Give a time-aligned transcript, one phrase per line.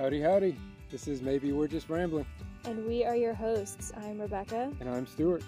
[0.00, 0.56] Howdy, howdy.
[0.90, 2.24] This is Maybe We're Just Rambling,
[2.64, 3.92] And we are your hosts.
[3.98, 4.72] I'm Rebecca.
[4.80, 5.42] and I'm Stuart.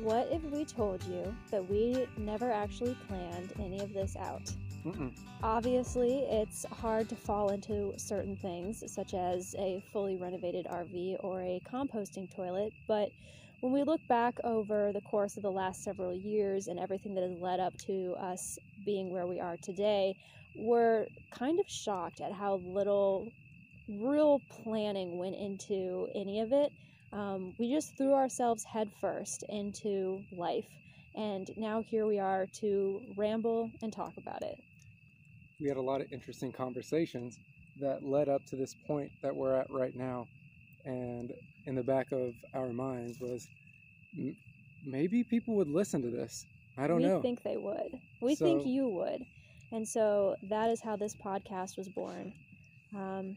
[0.00, 4.50] What if we told you that we never actually planned any of this out?
[4.86, 5.12] Mm-mm.
[5.42, 11.42] Obviously, it's hard to fall into certain things, such as a fully renovated RV or
[11.42, 13.10] a composting toilet, but
[13.60, 17.24] when we look back over the course of the last several years and everything that
[17.24, 20.16] has led up to us being where we are today,
[20.56, 23.30] we're kind of shocked at how little
[23.88, 26.72] real planning went into any of it.
[27.12, 30.66] Um, we just threw ourselves headfirst into life,
[31.14, 34.56] and now here we are to ramble and talk about it.
[35.60, 37.38] We had a lot of interesting conversations
[37.80, 40.26] that led up to this point that we're at right now.
[40.84, 41.32] And
[41.66, 43.46] in the back of our minds was
[44.18, 44.36] m-
[44.86, 46.44] maybe people would listen to this.
[46.78, 47.16] I don't we know.
[47.16, 47.98] We think they would.
[48.20, 49.24] We So- think you would.
[49.72, 52.32] And so that is how this podcast was born.
[52.94, 53.36] Um,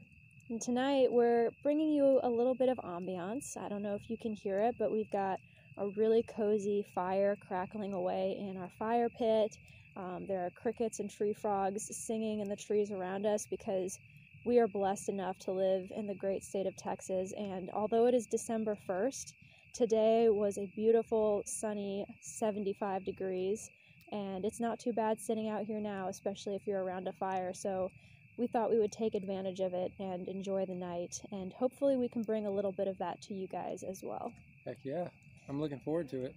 [0.49, 3.55] and tonight we're bringing you a little bit of ambiance.
[3.55, 5.39] I don't know if you can hear it, but we've got
[5.77, 9.55] a really cozy fire crackling away in our fire pit.
[9.95, 13.99] Um, there are crickets and tree frogs singing in the trees around us because
[14.43, 17.31] we are blessed enough to live in the great state of Texas.
[17.37, 19.33] And although it is December 1st,
[19.73, 23.69] today was a beautiful, sunny 75 degrees
[24.11, 27.53] and it's not too bad sitting out here now, especially if you're around a fire.
[27.53, 27.91] So
[28.39, 32.07] we thought we would take advantage of it and enjoy the night, and hopefully we
[32.07, 34.31] can bring a little bit of that to you guys as well.
[34.65, 35.09] Heck yeah.
[35.49, 36.33] I'm looking forward to it.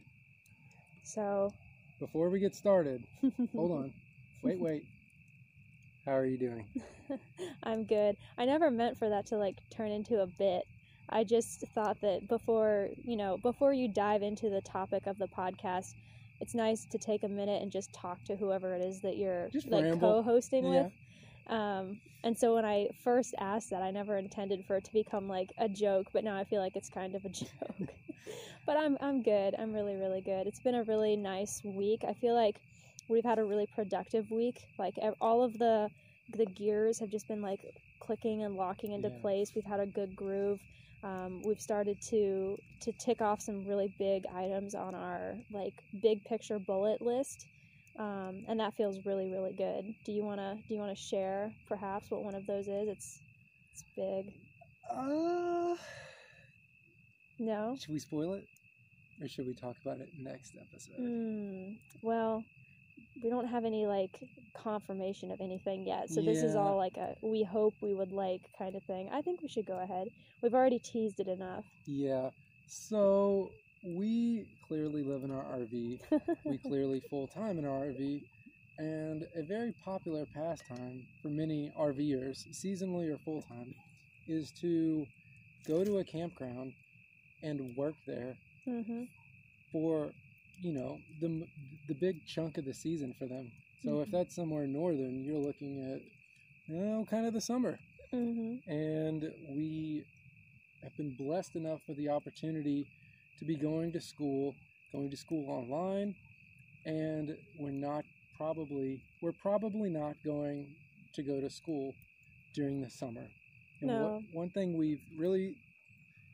[1.04, 1.52] So,
[2.00, 3.02] Before we get started,
[3.54, 3.92] hold on.
[4.42, 4.82] Wait, wait.
[6.04, 6.66] How are you doing?
[7.62, 8.16] I'm good.
[8.36, 10.64] I never meant for that to like turn into a bit.
[11.08, 15.28] I just thought that before, you know, before you dive into the topic of the
[15.28, 15.94] podcast,
[16.40, 19.48] it's nice to take a minute and just talk to whoever it is that you're
[19.52, 20.22] Just like ramble.
[20.22, 20.84] co-hosting Yeah.
[20.84, 20.92] with.
[21.48, 25.28] Um, and so when I first asked that, I never intended for it to become
[25.28, 27.94] like a joke, but now I feel like it's kind of a joke.
[28.66, 29.54] but I'm I'm good.
[29.58, 30.46] I'm really really good.
[30.46, 32.04] It's been a really nice week.
[32.08, 32.60] I feel like
[33.08, 34.66] we've had a really productive week.
[34.78, 35.90] Like all of the
[36.36, 37.60] the gears have just been like
[38.00, 39.18] clicking and locking into Yeah.
[39.20, 39.52] place.
[39.54, 40.60] We've had a good groove.
[41.02, 46.24] Um, we've started to to tick off some really big items on our like big
[46.24, 47.48] picture bullet list,
[47.98, 49.94] um, and that feels really really good.
[50.04, 52.88] Do you wanna do you wanna share perhaps what one of those is?
[52.88, 53.20] It's
[53.72, 54.32] it's big.
[54.90, 55.74] Uh,
[57.38, 57.76] No.
[57.80, 58.44] should we spoil it?
[59.20, 60.96] Or should we talk about it next episode?
[60.96, 61.72] Hmm.
[62.02, 62.44] Well,
[63.22, 64.18] we don't have any like
[64.54, 66.08] confirmation of anything yet.
[66.10, 69.08] So this is all like a we hope we would like kind of thing.
[69.12, 70.08] I think we should go ahead.
[70.42, 71.64] We've already teased it enough.
[71.86, 72.30] Yeah.
[72.66, 76.00] So we clearly live in our RV.
[76.46, 78.22] we clearly full time in our RV,
[78.78, 83.74] and a very popular pastime for many RVers, seasonally or full time,
[84.26, 85.08] is to
[85.66, 86.74] go to a campground
[87.42, 89.04] and work there hmm
[89.70, 90.14] for
[90.60, 91.46] you know the
[91.86, 93.52] the big chunk of the season for them.
[93.78, 94.12] So if Mhm.
[94.12, 96.00] that's somewhere northern, you're looking at
[96.68, 97.80] you know kind of the summer
[98.12, 100.04] hmm and we
[100.82, 102.88] have been blessed enough with the opportunity
[103.38, 104.56] to be going to school,
[104.92, 106.14] going to school online,
[106.84, 108.04] and we're not
[108.36, 110.68] probably we're probably not going
[111.14, 111.96] to go to school
[112.54, 113.32] during the summer.
[113.80, 113.98] And No.
[113.98, 115.56] what, one thing we've really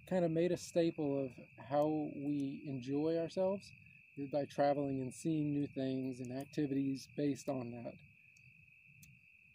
[0.09, 1.32] kind of made a staple of
[1.70, 3.72] how we enjoy ourselves
[4.16, 7.94] is by traveling and seeing new things and activities based on that.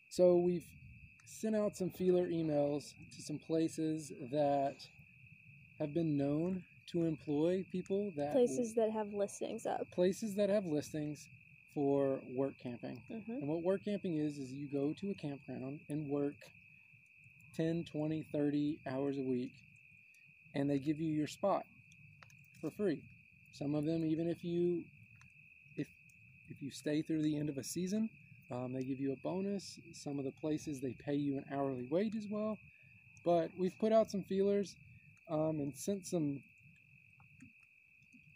[0.09, 0.67] So we've
[1.25, 4.77] sent out some feeler emails to some places that
[5.79, 9.87] have been known to employ people that Places that have listings up.
[9.93, 11.27] places that have listings
[11.73, 13.01] for work camping.
[13.09, 16.33] hmm And what work camping is is you go to a campground and work
[17.55, 19.51] 10, 20, 30 hours a week
[20.55, 21.63] and they give you your spot
[22.61, 23.01] for free.
[23.53, 24.83] Some of them even if you
[25.77, 25.87] if
[26.49, 28.09] if you stay through the end of a season,
[28.51, 29.79] um, they give you a bonus.
[29.93, 32.57] Some of the places they pay you an hourly wage as well.
[33.25, 34.75] But we've put out some feelers
[35.29, 36.39] um, and sent some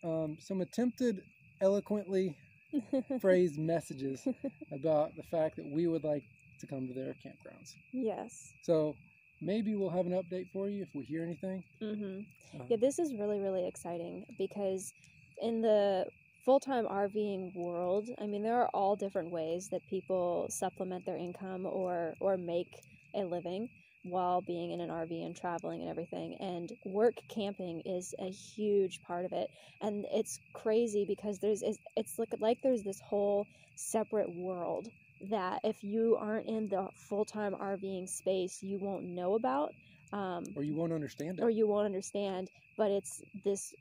[0.04, 1.22] um, some attempted
[1.62, 2.36] eloquently
[3.22, 4.28] phrased messages
[4.72, 6.24] about the fact that we would like
[6.60, 7.76] to come to their campgrounds.
[7.94, 8.54] yes.
[8.62, 8.96] So
[9.42, 11.64] maybe we'll have an update for you if we hear anything.
[11.80, 12.22] hmm
[12.60, 14.94] Um, Yeah, this is really, really exciting because
[15.42, 16.06] in the
[16.44, 21.18] full time RVing world, I mean, there are all different ways that people supplement their
[21.18, 22.82] income or, or make
[23.16, 23.70] a living
[24.10, 26.36] while being in an RV and traveling and everything.
[26.40, 29.50] And work camping is a huge part of it.
[29.82, 31.64] And it's crazy because there's
[31.96, 33.46] it's, like, like there's this whole
[33.76, 34.88] separate world
[35.30, 39.74] that if you aren't in the full time RVing space, you won't know about.
[40.14, 41.44] Um, or you won't understand it.
[41.44, 42.50] or you won't understand.
[42.78, 43.74] But it's this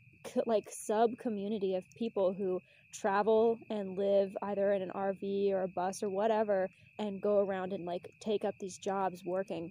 [0.46, 2.61] like sub community of people who
[2.93, 6.69] travel and live either in an RV or a bus or whatever
[6.99, 9.70] and go around and like take up these jobs working.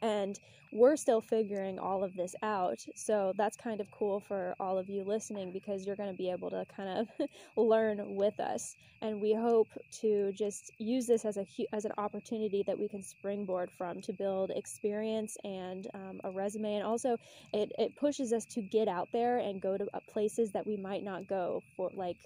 [0.00, 0.38] And
[0.72, 2.84] we're still figuring all of this out.
[2.96, 6.30] So that's kind of cool for all of you listening because you're going to be
[6.30, 8.74] able to kind of learn with us.
[9.02, 9.68] And we hope
[10.00, 14.12] to just use this as a as an opportunity that we can springboard from to
[14.12, 16.76] build experience and um, a resume.
[16.76, 17.18] And also,
[17.52, 20.76] it, it pushes us to get out there and go to uh, places that we
[20.76, 22.16] might not go for, like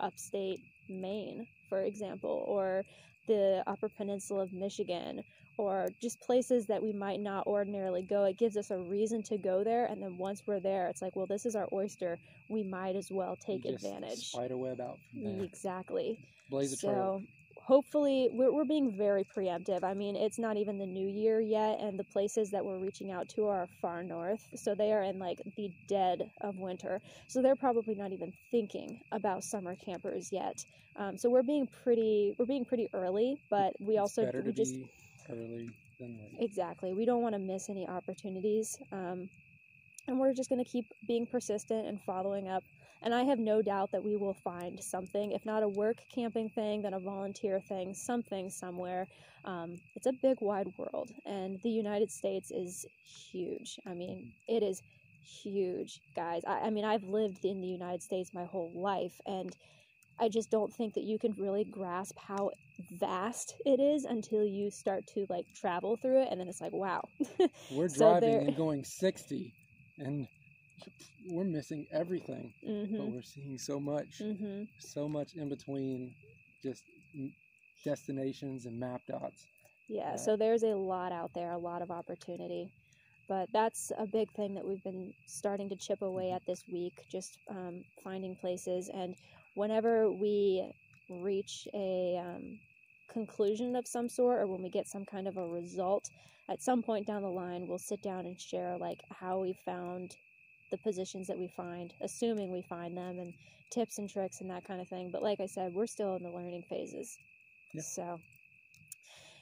[0.00, 2.84] upstate Maine, for example, or
[3.26, 5.22] the Upper Peninsula of Michigan,
[5.60, 8.24] or just places that we might not ordinarily go.
[8.24, 11.16] It gives us a reason to go there, and then once we're there, it's like,
[11.16, 12.18] well, this is our oyster.
[12.48, 14.30] We might as well take You just advantage.
[14.30, 14.98] Spider web out.
[15.42, 16.18] Exactly.
[16.48, 17.20] Blaze a trail.
[17.20, 17.26] So
[17.70, 19.84] hopefully we're, we're being very preemptive.
[19.84, 23.12] I mean, it's not even the new year yet, and the places that we're reaching
[23.12, 24.44] out to are far north.
[24.56, 27.00] So they are in like the dead of winter.
[27.28, 30.64] So they're probably not even thinking about summer campers yet.
[30.96, 34.74] Um, so we're being pretty we're being pretty early, but we It's also we just
[34.74, 34.90] be
[36.38, 36.92] Exactly.
[36.92, 38.78] We don't want to miss any opportunities.
[38.92, 39.28] Um,
[40.06, 42.62] and we're just going to keep being persistent and following up.
[43.02, 46.50] And I have no doubt that we will find something, if not a work camping
[46.50, 49.06] thing, then a volunteer thing, something somewhere.
[49.44, 51.10] Um, it's a big, wide world.
[51.24, 52.84] And the United States is
[53.30, 53.78] huge.
[53.86, 54.82] I mean, it is
[55.42, 56.42] huge, guys.
[56.46, 59.18] I, I mean, I've lived in the United States my whole life.
[59.26, 59.56] And
[60.20, 62.50] I just don't think that you can really grasp how
[62.92, 66.72] vast it is until you start to like travel through it and then it's like
[66.72, 67.02] wow
[67.70, 69.52] We're So driving there- and going 60,
[69.98, 70.26] and
[71.26, 72.52] we're missing everything.
[72.62, 76.14] But mhm we're seeing so much, mhm so much in between
[76.62, 76.84] just
[77.84, 79.48] destinations and map dots.
[79.88, 80.16] yeah Yeah.
[80.16, 82.72] so there's a lot out there a lot of opportunity
[83.28, 87.04] but that's a big thing that we've been starting to chip away at this week
[87.10, 89.14] just um, finding places and
[89.54, 90.70] whenever we
[91.08, 92.58] reach a um,
[93.12, 96.08] conclusion of some sort or when we get some kind of a result
[96.48, 100.16] at some point down the line we'll sit down and share like how we found
[100.70, 103.32] the positions that we find assuming we find them and
[103.70, 105.10] tips and tricks and that kind of thing.
[105.12, 107.16] But like i said we're still in the learning phases.
[107.72, 107.82] Yeah.
[107.82, 108.20] so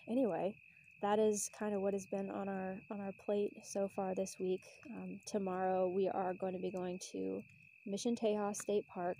[0.08, 0.54] anyway
[1.00, 4.37] that is kind of what has been on our on our plate so far this
[4.40, 4.62] week.
[4.96, 7.40] Um, tomorrow we are going to be going to
[7.87, 9.16] mission tejas state park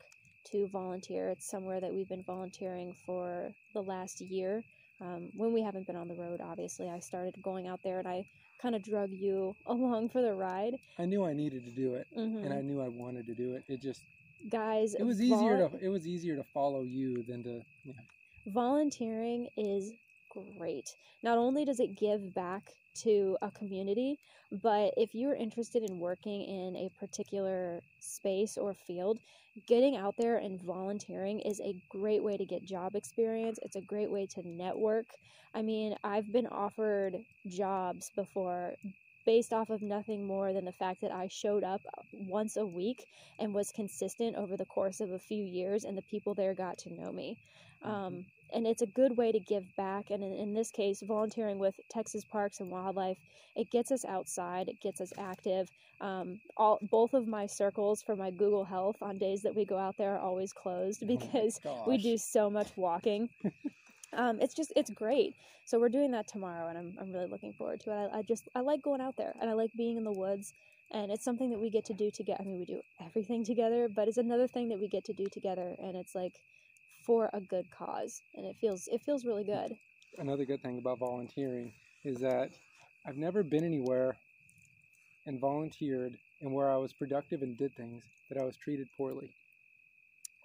[0.50, 4.62] to volunteer it's somewhere that we've been volunteering for the last year
[5.00, 8.09] um, when we haven't been on the road obviously i started going out there and
[8.09, 8.25] i
[8.62, 12.06] kind of drug you along for the ride I knew I needed to do it,
[12.17, 12.45] Mhm.
[12.45, 13.62] and I knew I wanted to do it.
[13.69, 14.00] It just
[14.50, 17.51] guys it was vol- easier to it was easier to follow you than to
[17.85, 18.03] you know,
[18.53, 19.93] volunteering is
[20.31, 20.89] great.
[21.23, 22.62] Not only does it give back
[23.03, 24.19] to a community,
[24.62, 29.19] but if you're interested in working in a particular space or field,
[29.67, 33.59] getting out there and volunteering is a great way to get job experience.
[33.62, 35.06] It's a great way to network.
[35.55, 37.17] I mean, I've been offered
[37.47, 38.73] jobs before
[39.27, 41.83] based off of nothing more than the fact that I showed up
[42.29, 43.05] once a week
[43.39, 46.79] and was consistent over the course of a few years, and the people there got
[46.79, 47.37] to know me.
[47.82, 50.10] Um, and it's a good way to give back.
[50.10, 53.19] And in, in this case, volunteering with Texas Parks and Wildlife,
[53.56, 55.69] it gets us outside, it gets us active.
[56.00, 59.78] Um, all both of my circles for my Google Health on days that we go
[59.78, 63.28] out there are always closed Oh because we do so much walking.
[64.12, 65.34] um, it's just it's great.
[65.64, 68.10] So we're doing that tomorrow, and I'm I'm really looking forward to it.
[68.12, 70.52] I, I just I like going out there, and I like being in the woods,
[70.93, 72.40] and it's something that we get to do together.
[72.40, 75.26] I mean, we do everything together, but it's another thing that we get to do
[75.26, 76.34] together, and it's like
[77.08, 79.74] for a good cause, and it feels it feels really good.
[80.19, 81.72] another good thing about volunteering
[82.05, 82.50] is that
[83.06, 84.19] I've never been anywhere
[85.24, 89.31] and volunteered and where I was productive and did things that I was treated poorly.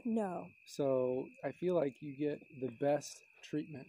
[0.05, 3.87] No, So I feel like you get the best treatment.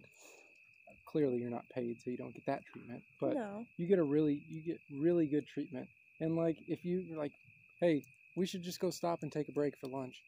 [1.06, 3.02] Clearly, you're not paid, so you don't get that treatment.
[3.20, 5.86] But no, you get a really, you get really good treatment.
[6.20, 7.32] And like, if you like,
[7.80, 8.02] hey,
[8.34, 10.24] we should just go stop and take a break for lunch.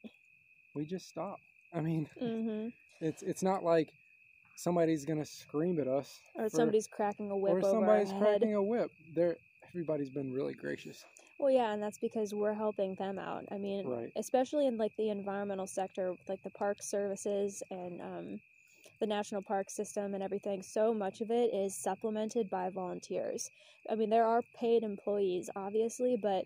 [0.75, 1.41] We just stop.
[1.77, 2.69] I mean, hmm
[3.01, 3.93] it's it's not like
[4.57, 8.11] somebody's gonna scream at us or for- somebody's cracking a whip or over our somebody's
[8.11, 8.19] head.
[8.19, 8.91] cracking a whip.
[9.15, 9.37] They're
[9.69, 11.05] everybody's been really gracious.
[11.39, 13.45] Well, yeah, and that's because we're helping them out.
[13.53, 14.11] I mean, Right.
[14.17, 18.41] especially in like the environmental sector, like the park services and um,
[19.01, 20.63] the national park system and everything.
[20.63, 23.51] So much of it is supplemented by volunteers.
[23.91, 26.45] I mean, there are paid employees, obviously, but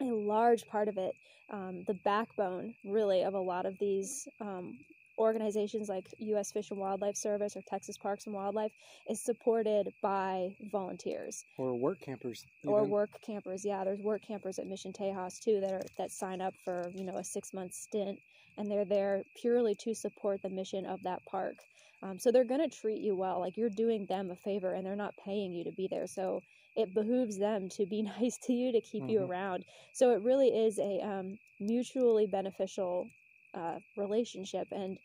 [0.00, 1.14] a large part of it,
[1.50, 4.78] um, the backbone really of a lot of these um,
[5.18, 6.52] organizations like U.S.
[6.52, 8.72] Fish and Wildlife Service or Texas Parks and Wildlife
[9.08, 12.44] is supported by volunteers or work campers.
[12.64, 13.64] or work campers.
[13.64, 17.04] Yeah, there's work campers at Mission Tejas too that are that sign up for you
[17.04, 18.18] know a six month stint,
[18.58, 21.54] and they're there purely to support the mission of that park.
[22.02, 24.96] Um, so they're gonna treat you well, like you're doing them a favor, and they're
[24.96, 26.06] not paying you to be there.
[26.06, 26.42] So
[26.76, 29.22] it behooves them to be nice to you to keep you Mhm.
[29.22, 29.64] around.
[29.92, 33.10] So it really is a um, mutually beneficial
[33.54, 34.98] uh, relationship, and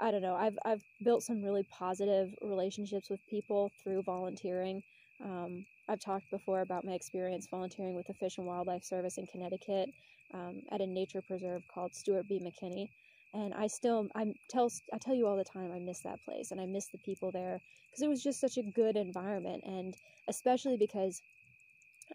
[0.00, 0.34] I don't know.
[0.34, 4.82] I've I've built some really positive relationships with people through volunteering.
[5.24, 9.26] Um, I've talked before about my experience volunteering with the Fish and Wildlife Service in
[9.26, 9.90] Connecticut
[10.32, 12.40] um, at a nature preserve called Stewart B.
[12.40, 12.88] McKinney,
[13.34, 16.50] and I still I tell I tell you all the time I miss that place
[16.50, 17.60] and I miss the people there
[17.90, 19.94] because it was just such a good environment, and
[20.28, 21.20] especially because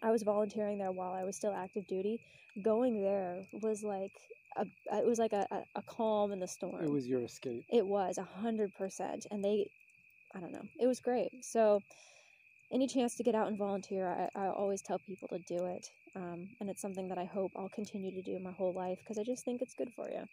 [0.02, 2.18] I was volunteering there while I was still active duty.
[2.64, 4.12] Going there was like
[4.56, 5.46] a it was like a,
[5.76, 6.84] a, calm in the storm.
[6.84, 7.64] It was your escape.
[7.70, 9.66] It was a hundred percent, and they,
[10.34, 11.30] I don't know, it was great.
[11.42, 11.80] So,
[12.72, 15.86] any chance to get out and volunteer, I, I always tell people to do it,
[16.16, 19.18] um, and it's something that I hope I'll continue to do my whole life because
[19.18, 20.24] I just think it's good for you.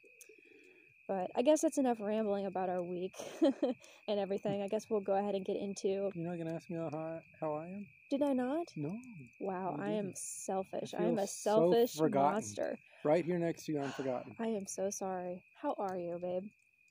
[1.07, 4.17] But I guess that's enough rambling about our week and mm.
[4.17, 4.61] everything.
[4.61, 6.11] I guess we'll go ahead and get into.
[6.13, 7.85] You're not gonna ask me how I, how I am?
[8.09, 8.67] Did I not?
[8.75, 8.97] No.
[9.39, 10.93] Wow, I am selfish.
[10.93, 12.33] I I am a selfish forgotten.
[12.33, 12.77] monster.
[13.03, 14.35] Right here next to you, I'm forgotten.
[14.39, 15.41] I am so sorry.
[15.61, 16.43] How are you, babe?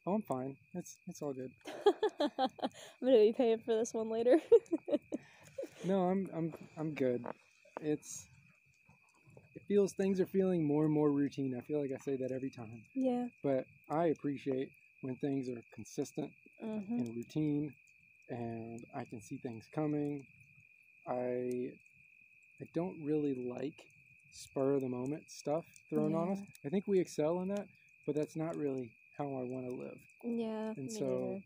[0.06, 0.56] Oh, I'm fine.
[0.74, 1.50] It's it's all good.
[2.20, 2.48] I'm
[3.02, 4.40] gonna be paying for this one later.
[5.84, 7.24] No, I'm I'm I'm good.
[7.80, 8.26] It's
[9.56, 11.54] it feels things are feeling more and more routine.
[11.58, 13.26] I feel like I say that every time, yeah.
[13.42, 14.70] but I appreciate
[15.00, 16.30] when things are consistent
[16.64, 16.94] Mm-hmm.
[17.00, 17.74] and routine,
[18.30, 20.24] and I can see things coming.
[21.06, 21.72] I
[22.62, 23.84] I don't really like
[24.30, 26.40] spur of the moment stuff thrown on us.
[26.64, 27.66] I think we excel in that,
[28.06, 29.98] but that's not really how I want to live.
[30.24, 30.72] Yeah.
[30.78, 31.42] And so neither.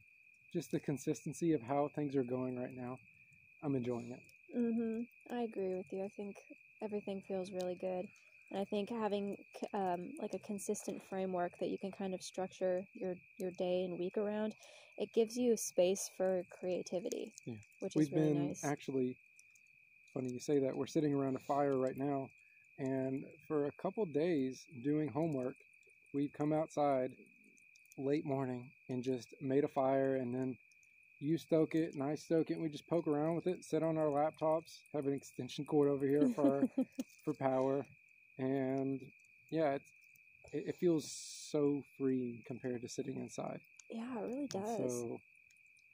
[0.52, 3.00] just the consistency of how things are going right now,
[3.64, 4.20] I'm enjoying it.
[4.54, 5.08] Mhm.
[5.30, 6.04] I agree with you.
[6.04, 6.36] I think
[6.82, 8.08] everything feels really good,
[8.50, 12.22] and I think having c- um, like a consistent framework that you can kind of
[12.22, 14.56] structure your your day and week around,
[14.96, 17.56] it gives you space for creativity, Yeah.
[17.78, 18.72] which We've is really been nice.
[18.72, 19.18] actually
[20.14, 20.76] funny you say that.
[20.76, 22.32] We're sitting around a fire right now,
[22.78, 25.64] and for a couple days doing homework,
[26.12, 27.16] we've come outside
[27.98, 30.58] late morning and just made a fire, and then
[31.20, 33.82] you stoke it and I stoke it, and we just poke around with it, sit
[33.82, 36.68] on our laptops, have an extension cord over here for
[37.24, 37.88] for power,
[38.38, 39.12] and
[39.50, 39.82] yeah, it,
[40.52, 43.60] it feels so free compared to sitting inside.
[43.90, 45.06] yeah, it really And does.
[45.06, 45.22] So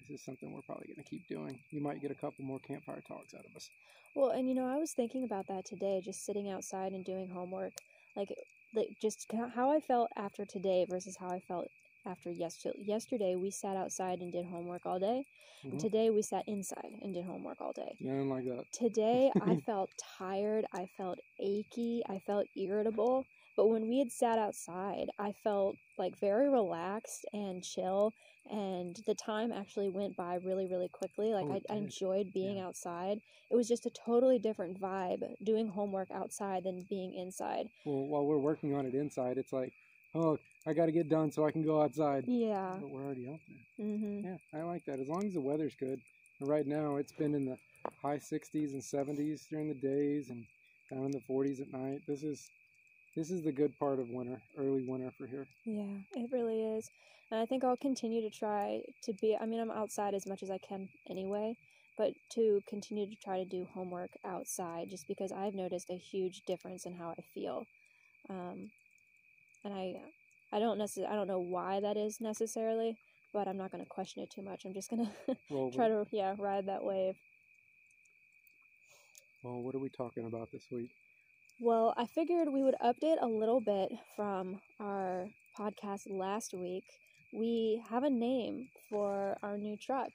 [0.01, 1.65] this is something we're probably going to keep doing.
[1.71, 3.73] You might get a couple more campfire talks out of us.
[4.15, 7.29] Well, and you know, I was thinking about that today, just sitting outside and doing
[7.29, 7.83] homework,
[8.15, 8.31] like,
[8.73, 11.69] like just how I felt after today versus how I felt
[12.07, 12.79] after yesterday.
[12.81, 15.27] Yesterday we sat outside and did homework all day.
[15.71, 15.81] and Mhm.
[15.81, 17.99] Today we sat inside and did homework all day.
[17.99, 18.67] Yeah, like that.
[18.73, 23.27] Today I felt tired, I felt achy, I felt irritable.
[23.57, 28.15] But when we had sat outside, I felt like very relaxed and chill,
[28.49, 31.33] and the time actually went by really, really quickly.
[31.33, 32.61] Like Oh, I, I enjoyed being Yeah.
[32.61, 33.21] outside.
[33.51, 37.71] It was just a totally different vibe doing homework outside than being inside.
[37.85, 39.73] Well, while we're working on it inside, it's like,
[40.15, 42.25] oh, I got to get done so I can go outside.
[42.27, 42.77] Yeah.
[42.81, 43.87] But we're already out there.
[43.87, 44.27] Mm-hmm.
[44.27, 45.01] Yeah, I like that.
[45.01, 46.01] As long as the weather's good.
[46.41, 47.57] And right now, it's been in the
[48.03, 50.45] high 60s and 70s during the days, and
[50.91, 52.01] down in the 40s at night.
[52.07, 52.49] This is
[53.15, 55.47] this is the good part of winter, early winter for here.
[55.65, 56.91] Yeah, it really is.
[57.31, 60.43] And I think I'll continue to try to be, I mean, I'm outside as much
[60.43, 61.57] as I can anyway,
[61.97, 66.43] but to continue to try to do homework outside just because I've noticed a huge
[66.47, 67.65] difference in how I feel.
[68.29, 68.69] Um,
[69.67, 69.95] and I,
[70.53, 72.97] I don't necessarily, I don't know why that is necessarily,
[73.35, 74.63] but I'm not going to question it too much.
[74.65, 77.15] I'm just going to try to, yeah, ride that wave.
[79.43, 80.91] well, what are we talking about this week?
[81.61, 85.27] Well, I figured we would update a little bit from our
[85.59, 86.85] podcast last week.
[87.33, 90.11] We have a name for our new truck.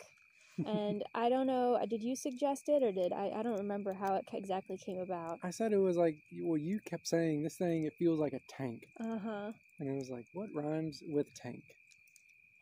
[0.65, 3.31] And I don't know, uh, did you suggest it or did I?
[3.35, 5.39] I don't remember how it exactly came about.
[5.43, 8.41] I said it was like, well, you kept saying this thing, it feels like a
[8.47, 8.83] tank.
[8.99, 9.51] Uh huh.
[9.79, 11.63] And I was like, what rhymes with tank?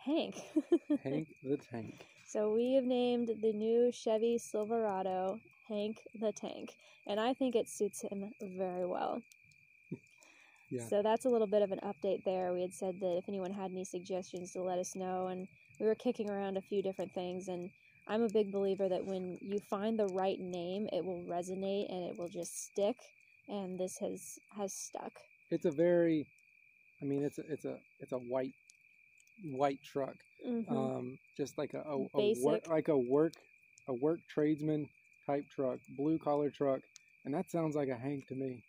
[0.05, 0.35] Hank.
[1.03, 2.05] Hank the Tank.
[2.25, 6.69] so we have named the new Chevy Silverado Hank the Tank.
[7.07, 9.21] And I think it suits him very well.
[10.71, 10.85] Yeah.
[10.87, 12.53] So that's a little bit of an update there.
[12.53, 15.47] We had said that if anyone had any suggestions to let us know, and
[15.79, 17.47] we were kicking around a few different things.
[17.47, 17.71] And
[18.07, 22.03] I'm a big believer that when you find the right name, it will resonate and
[22.05, 22.97] it will just stick.
[23.47, 25.19] And this has has stuck.
[25.49, 26.27] It's a very,
[27.01, 28.55] I mean, it's a, it's a, it's a white
[29.41, 30.91] white truck, Mhm.
[30.91, 33.41] um, just like a, a, a work, like a work
[33.87, 34.89] a work tradesman
[35.25, 36.81] type truck, blue collar truck,
[37.25, 38.63] and that sounds like a Hank to me.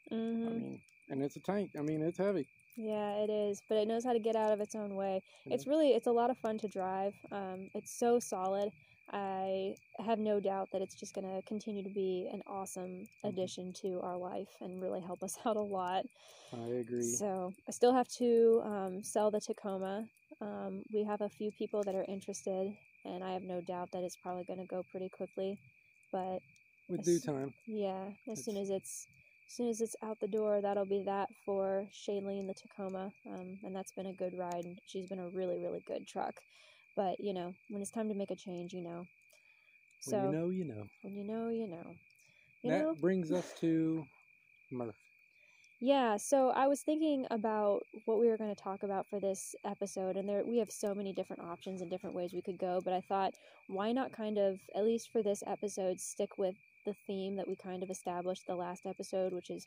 [0.47, 0.53] I Mhm.
[0.53, 1.73] mean, and it's a tank.
[1.79, 2.49] I mean, it's heavy.
[2.77, 5.23] Yeah, it is, but it knows how to get out of its own way.
[5.45, 7.15] you It's really it's a lot of fun to drive.
[7.31, 8.73] Um, it's so solid.
[9.13, 13.51] I have no doubt that it's just going to continue to be an awesome Mhm.
[13.51, 16.07] addition to our life and really help us out a lot.
[16.53, 17.19] I agree.
[17.19, 20.11] So I still have to um, sell the Tacoma.
[20.41, 24.05] Um, we have a few people that are interested, and I have no doubt that
[24.05, 25.61] it's probably going to go pretty quickly.
[26.13, 26.43] But
[26.89, 27.55] With due time.
[27.67, 29.09] yeah, as soon as it's
[29.51, 33.59] as soon as it's out the door, that'll be that for Shailene the Tacoma, um,
[33.65, 34.65] and that's been a good ride.
[34.87, 36.35] She's been a really really good truck,
[36.95, 39.05] but you know when it's time to make a change, you know.
[40.03, 40.87] So when you know, you know.
[41.03, 41.95] when you know, you know.
[42.63, 44.05] You that know, brings us to
[44.71, 44.95] Murph.
[45.81, 49.55] Yeah, so I was thinking about what we were going to talk about for this
[49.65, 52.81] episode, and there we have so many different options and different ways we could go.
[52.85, 53.35] But I thought,
[53.67, 56.55] why not kind of, at least for this episode, stick with
[56.85, 59.67] the theme that we kind of established the last episode, which is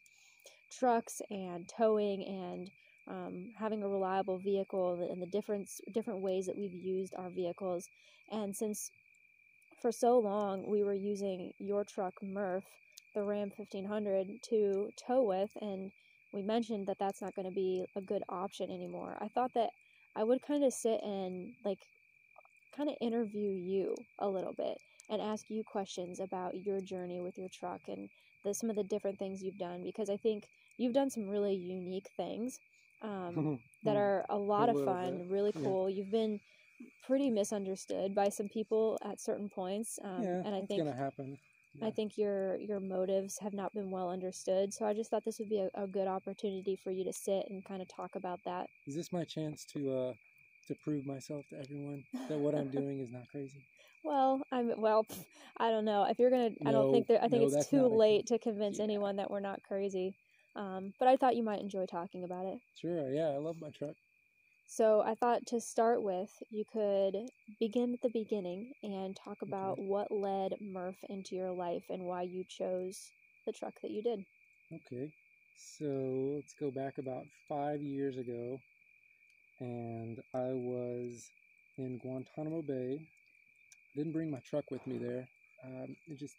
[0.72, 2.70] trucks and towing and
[3.08, 7.88] um, having a reliable vehicle and the different different ways that we've used our vehicles.
[8.32, 8.90] And since
[9.82, 12.64] for so long we were using your truck Murph,
[13.14, 15.92] the Ram 1500, to tow with, and
[16.34, 19.18] we mentioned that that's not going to be a good option anymore.
[19.20, 19.70] I thought that
[20.16, 21.80] I would kind of sit and like
[22.76, 24.78] kind of interview you a little bit
[25.10, 28.10] and ask you questions about your journey with your truck and
[28.44, 31.56] the, some of the different things you've done because I think you've done some really
[31.56, 32.60] unique things
[33.02, 33.50] um,
[33.84, 35.62] that Mm, are a lot of fun, bit, really yeah.
[35.64, 35.90] cool.
[35.90, 36.40] You've been
[37.02, 40.96] pretty misunderstood by some people at certain points, um, yeah, and I it's think gonna
[40.96, 41.40] happen.
[41.82, 44.74] I think your your motives have not been well understood.
[44.74, 47.48] So I just thought this would be a, a good opportunity for you to sit
[47.50, 48.70] and kind of talk about that.
[48.86, 50.14] Is this my chance to uh
[50.68, 53.66] to prove myself to everyone that what I'm doing is not crazy?
[54.04, 55.06] Well, I'm well.
[55.06, 55.24] pff,
[55.58, 56.52] I don't know if you're gonna.
[56.66, 57.24] I don't think that.
[57.24, 58.84] I think no, it's too a- late to convince Yeah.
[58.84, 60.16] anyone that we're not crazy.
[60.56, 62.60] Um, but I thought you might enjoy talking about it.
[62.76, 63.96] Sure, yeah, I love my truck.
[64.68, 67.16] So I thought to start with, you could
[67.60, 72.24] begin at the beginning and talk about what led Murph into your life and why
[72.24, 73.12] you chose
[73.46, 74.24] the truck that you did.
[74.72, 75.12] Okay,
[75.56, 78.60] so let's go back about five years ago,
[79.60, 81.30] and I was
[81.78, 83.00] in Guantanamo Bay.
[83.96, 85.28] Didn't bring my truck with me there.
[85.64, 86.36] Um, it just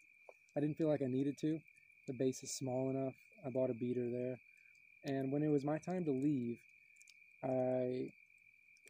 [0.55, 1.59] I didn't feel like I needed to.
[2.07, 3.13] The base is small enough.
[3.45, 4.37] I bought a beater there,
[5.05, 6.57] and when it was my time to leave,
[7.43, 8.09] I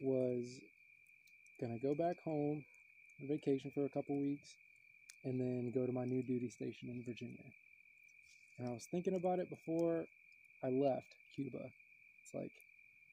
[0.00, 0.60] was
[1.60, 2.64] gonna go back home
[3.20, 4.54] on vacation for a couple weeks,
[5.24, 7.44] and then go to my new duty station in Virginia.
[8.58, 10.04] And I was thinking about it before
[10.64, 11.70] I left Cuba.
[12.22, 12.52] It's like,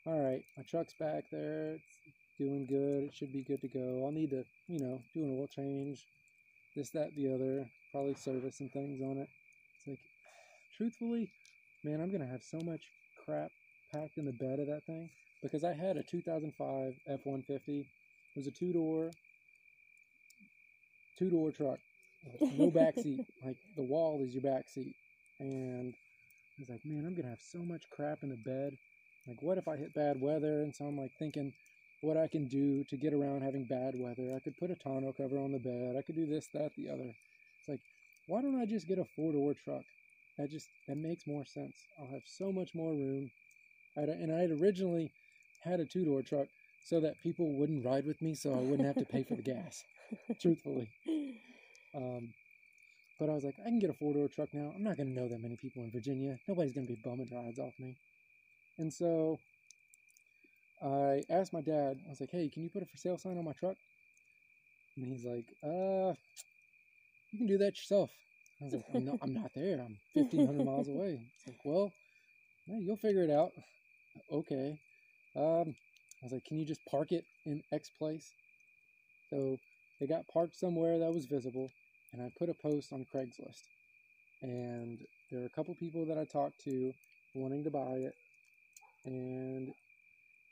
[0.06, 1.76] all right, my truck's back there.
[1.76, 1.98] It's
[2.44, 3.06] doing good.
[3.06, 4.04] It should be good to go.
[4.06, 6.06] I'll need to, you know, do an oil change,
[6.76, 9.30] this, that, the other, probably service some things on it.
[9.78, 10.00] It's like,
[10.78, 11.32] truthfully,
[11.84, 12.82] man, I'm going to have so much
[13.26, 13.52] crap
[13.94, 15.10] packed in the bed of that thing
[15.42, 17.80] because I had a 2005 F 150.
[17.82, 17.86] It
[18.36, 19.12] was a two door,
[21.18, 21.80] two door truck.
[22.58, 23.26] No back seat.
[23.46, 24.96] Like the wall is your back seat.
[25.40, 28.78] And I was like, man, I'm gonna have so much crap in the bed.
[29.28, 30.62] Like, what if I hit bad weather?
[30.62, 31.54] And so I'm like thinking
[32.04, 34.34] what I can do to get around having bad weather.
[34.36, 35.96] I could put a tonneau cover on the bed.
[35.98, 37.16] I could do this, that, the other.
[37.60, 37.80] It's like,
[38.28, 39.84] why don't I just get a four door truck?
[40.38, 41.76] That just that makes more sense.
[41.98, 43.32] I'll have so much more room.
[43.96, 45.12] And I had originally
[45.64, 46.48] had a two door truck
[46.86, 49.42] so that people wouldn't ride with me, so I wouldn't have to pay for the
[49.42, 49.84] gas.
[50.42, 50.90] Truthfully.
[51.96, 52.34] Um,
[53.18, 54.74] but I was like, I can get a four door truck now.
[54.76, 56.38] I'm not going to know that many people in Virginia.
[56.50, 57.96] Nobody's going to be bumming rides off me.
[58.78, 59.40] And so
[60.84, 63.38] I asked my dad, I was like, hey, can you put a for sale sign
[63.38, 63.78] on my truck?
[64.98, 66.14] And he's like, uh,
[67.32, 68.12] you can do that yourself.
[68.62, 69.80] I was like, I'm not, I'm not there.
[69.80, 71.20] I'm 1,500 miles away.
[71.36, 71.94] It's like, well,
[72.68, 73.52] yeah, you'll figure it out.
[74.32, 74.78] Okay.
[75.36, 75.76] Um,
[76.22, 78.34] I was like, can you just park it in X place?
[79.30, 79.60] So
[80.00, 81.74] it got parked somewhere that was visible
[82.14, 83.64] and I put a post on Craigslist.
[84.42, 85.00] And
[85.32, 86.94] there are a couple people that I talked to
[87.34, 88.16] wanting to buy it,
[89.06, 89.70] and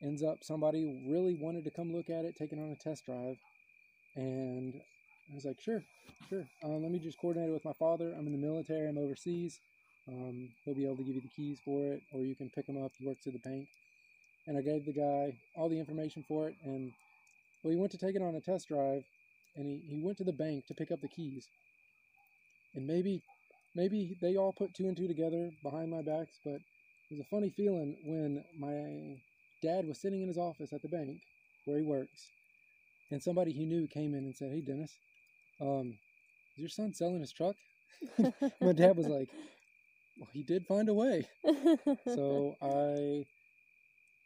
[0.03, 3.05] ends up somebody really wanted to come look at it, take it on a test
[3.05, 3.37] drive,
[4.15, 4.73] and
[5.31, 5.81] I was like, sure,
[6.29, 6.45] sure.
[6.63, 8.13] Uh, let me just coordinate it with my father.
[8.17, 8.87] I'm in the military.
[8.87, 9.59] I'm overseas.
[10.07, 12.67] Um, he'll be able to give you the keys for it, or you can pick
[12.67, 12.91] them up.
[12.97, 13.67] He works at the bank.
[14.47, 16.91] And I gave the guy all the information for it, and
[17.63, 19.03] well, he went to take it on a test drive,
[19.55, 21.47] and he, he went to the bank to pick up the keys.
[22.73, 23.21] And maybe
[23.75, 27.29] maybe they all put two and two together behind my backs, but it was a
[27.29, 29.21] funny feeling when my
[29.61, 31.19] dad was sitting in his office at the bank
[31.65, 32.31] where he works,
[33.11, 34.97] and somebody he knew came in and said, "Hey, Dennis,
[35.59, 35.97] um,
[36.55, 37.55] is your son selling his truck?"
[38.61, 39.29] My dad was like,
[40.17, 41.27] "Well, he did find a way."
[42.05, 43.25] so I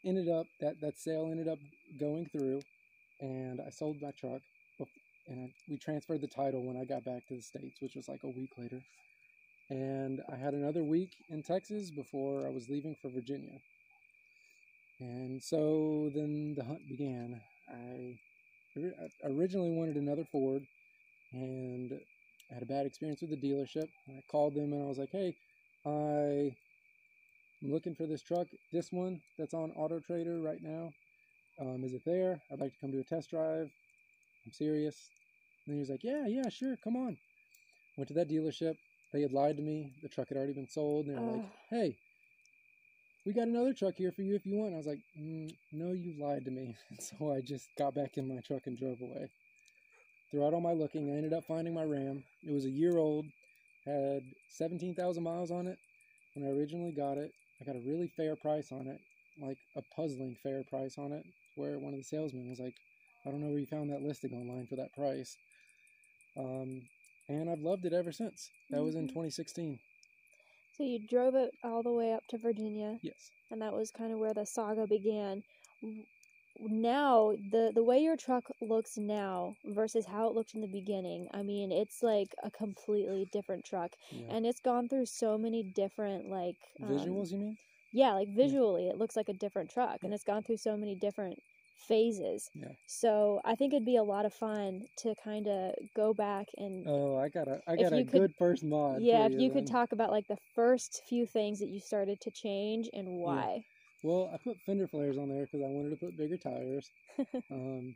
[0.07, 1.59] ended up that that sale ended up
[1.97, 2.61] going through,
[3.19, 4.41] and I sold my truck,
[5.27, 8.07] and I, we transferred the title when I got back to the states, which was
[8.07, 8.83] like a week later.
[9.69, 13.59] And I had another week in Texas before I was leaving for Virginia.
[14.99, 17.41] And so then the hunt began.
[17.69, 18.17] I
[19.23, 20.65] originally wanted another Ford,
[21.33, 21.91] and
[22.49, 23.87] I had a bad experience with the dealership.
[24.09, 25.35] I called them and I was like, "Hey,
[27.63, 28.47] I'm looking for this truck.
[28.71, 30.93] This one that's on Auto Trader right now.
[31.59, 32.41] Um, is it there?
[32.51, 33.69] I'd like to come do a test drive.
[34.45, 35.09] I'm serious.
[35.65, 37.17] And he was like, Yeah, yeah, sure, come on.
[37.97, 38.75] Went to that dealership.
[39.13, 39.93] They had lied to me.
[40.03, 41.07] The truck had already been sold.
[41.07, 41.97] And they were like, Hey,
[43.25, 44.67] we got another truck here for you if you want.
[44.67, 46.75] And I was like, mm, No, you lied to me.
[46.89, 49.29] And so I just got back in my truck and drove away.
[50.31, 52.23] Throughout all my looking, I ended up finding my Ram.
[52.43, 53.25] It was a year old,
[53.85, 55.77] had 17,000 miles on it
[56.35, 57.31] when I originally got it.
[57.61, 58.99] I got a really fair price on it,
[59.39, 61.23] like a puzzling fair price on it,
[61.55, 62.73] where one of the salesmen was like,
[63.25, 65.37] I don't know where you found that listing online for that price.
[66.37, 66.81] Um,
[67.29, 68.49] and I've loved it ever since.
[68.69, 68.85] That mm-hmm.
[68.85, 69.19] was in mm-hmm.
[69.19, 69.79] 2016.
[70.77, 72.97] So you drove it all the way up to Virginia.
[73.01, 73.31] Yes.
[73.51, 75.43] And that was kind of where the saga began.
[76.59, 81.27] Now, the the way your truck looks now versus how it looked in the beginning,
[81.33, 84.27] I mean, it's like a completely different truck, yeah.
[84.29, 87.31] and it's gone through so many different like um, visuals.
[87.31, 87.57] You mean?
[87.91, 88.91] Yeah, like visually, yeah.
[88.91, 91.39] it looks like a different truck, and it's gone through so many different
[91.87, 92.49] phases.
[92.53, 92.69] Yeah.
[92.87, 96.85] So I think it'd be a lot of fun to kind of go back and.
[96.87, 99.01] Oh, I got a I got a could, good first mod.
[99.01, 102.19] Yeah, if you, you could talk about like the first few things that you started
[102.21, 103.55] to change and why.
[103.55, 103.61] Yeah.
[104.03, 106.89] Well, I put fender flares on there because I wanted to put bigger tires.
[107.51, 107.95] um,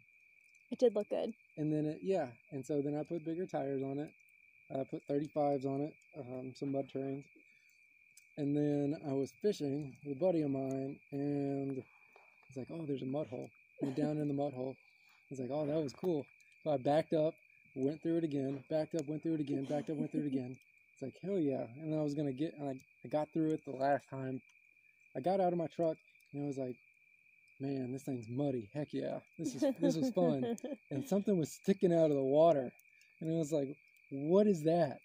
[0.71, 1.33] it did look good.
[1.57, 4.09] And then it, yeah, and so then I put bigger tires on it.
[4.71, 7.23] I put 35s on it, um, some mud terrains.
[8.37, 11.83] And then I was fishing with a buddy of mine, and
[12.47, 13.49] it's like, oh, there's a mud hole
[13.81, 14.75] went down in the mud hole.
[14.77, 16.25] I was like, oh, that was cool.
[16.63, 17.33] So I backed up,
[17.75, 20.27] went through it again, backed up, went through it again, backed up, went through it
[20.27, 20.57] again.
[20.93, 21.65] It's like, hell yeah.
[21.81, 22.73] And then I was going to get, and I,
[23.05, 24.41] I got through it the last time.
[25.15, 25.95] I got out of my truck
[26.33, 26.75] and I was like,
[27.61, 28.69] man, this thing's muddy.
[28.73, 29.19] Heck yeah.
[29.37, 30.57] This is, this was fun.
[30.91, 32.69] and something was sticking out of the water.
[33.21, 33.75] And I was like,
[34.11, 34.97] what is that?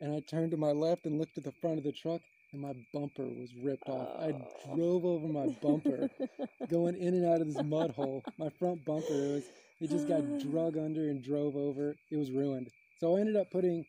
[0.00, 2.20] And I turned to my left and looked at the front of the truck
[2.56, 4.08] and my bumper was ripped off.
[4.18, 4.24] Oh.
[4.24, 6.08] I drove over my bumper
[6.68, 8.24] going in and out of this mud hole.
[8.38, 9.44] My front bumper it was
[9.80, 11.94] it just got drug under and drove over.
[12.10, 12.68] It was ruined.
[12.98, 13.84] So I ended up putting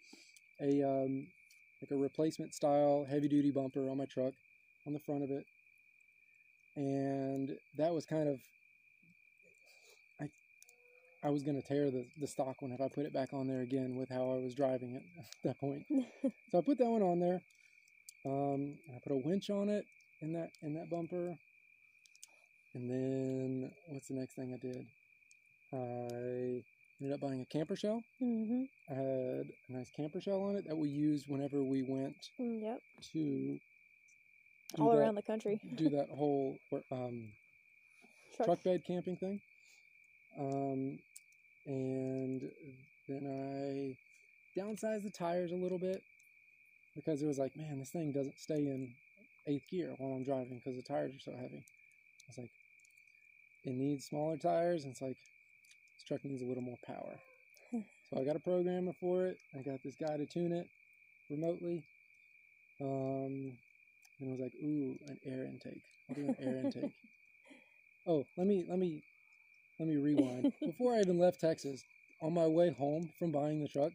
[0.61, 1.27] a um,
[1.81, 4.33] like a replacement style heavy duty bumper on my truck
[4.85, 5.45] on the front of it.
[6.75, 8.39] And that was kind of
[10.21, 10.29] I
[11.23, 13.61] I was gonna tear the, the stock one if I put it back on there
[13.61, 15.85] again with how I was driving it at that point.
[16.51, 17.41] so I put that one on there
[18.27, 19.85] um, I put a winch on it
[20.21, 21.35] in that in that bumper.
[22.73, 24.85] And then what's the next thing I did?
[25.73, 26.63] I
[27.01, 28.01] ended up buying a camper shell.
[28.21, 28.63] Mm-hmm.
[28.89, 32.61] I had a nice camper shell on it that we used whenever we went mm,
[32.61, 32.79] yep.
[33.13, 33.59] to
[34.77, 35.59] all that, around the country.
[35.75, 36.57] do that whole
[36.91, 37.29] um,
[38.35, 38.47] truck.
[38.47, 39.39] truck bed camping thing.
[40.39, 40.99] Um,
[41.65, 42.41] and
[43.07, 46.01] then I downsized the tires a little bit
[46.97, 48.89] because it was like, man, this thing doesn't stay in
[49.47, 51.63] eighth gear while I'm driving because the tires are so heavy.
[51.63, 52.51] I was like,
[53.63, 55.15] it needs smaller tires, and it's like,
[55.95, 57.19] this truck needs a little more power.
[58.09, 59.37] so I got a programmer for it.
[59.57, 60.67] I got this guy to tune it
[61.29, 61.83] remotely.
[62.81, 63.53] Um,
[64.19, 65.83] and I was like, ooh, an air intake.
[66.09, 66.91] I'll do an air intake.
[68.07, 69.01] Oh, let me let me
[69.79, 70.51] let me rewind.
[70.65, 71.83] Before I even left Texas,
[72.21, 73.91] on my way home from buying the truck,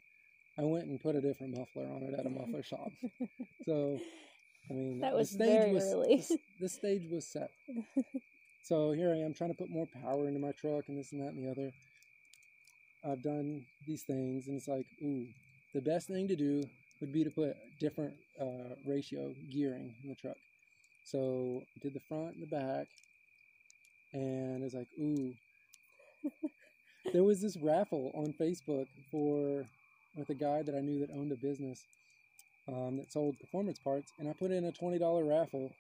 [0.58, 2.90] I went and put a different muffler on it at a muffler shop.
[3.64, 3.98] So,
[4.68, 6.16] I mean, that was the stage very was, early.
[6.16, 7.50] the, the stage was set.
[8.64, 11.20] so here I am trying to put more power into my truck and this and
[11.22, 11.70] that and the other.
[13.04, 15.26] I've done these things, and it's like, ooh,
[15.74, 16.64] the best thing to do
[17.00, 20.36] would be to put different uh, ratio gearing in the truck.
[21.04, 22.88] So I did the front and the back,
[24.12, 25.34] and it's like, ooh.
[27.12, 29.66] there was this raffle on Facebook for
[30.16, 31.84] with a guy that I knew that owned a business
[32.68, 35.70] um, that sold performance parts, and I put in a twenty dollar raffle,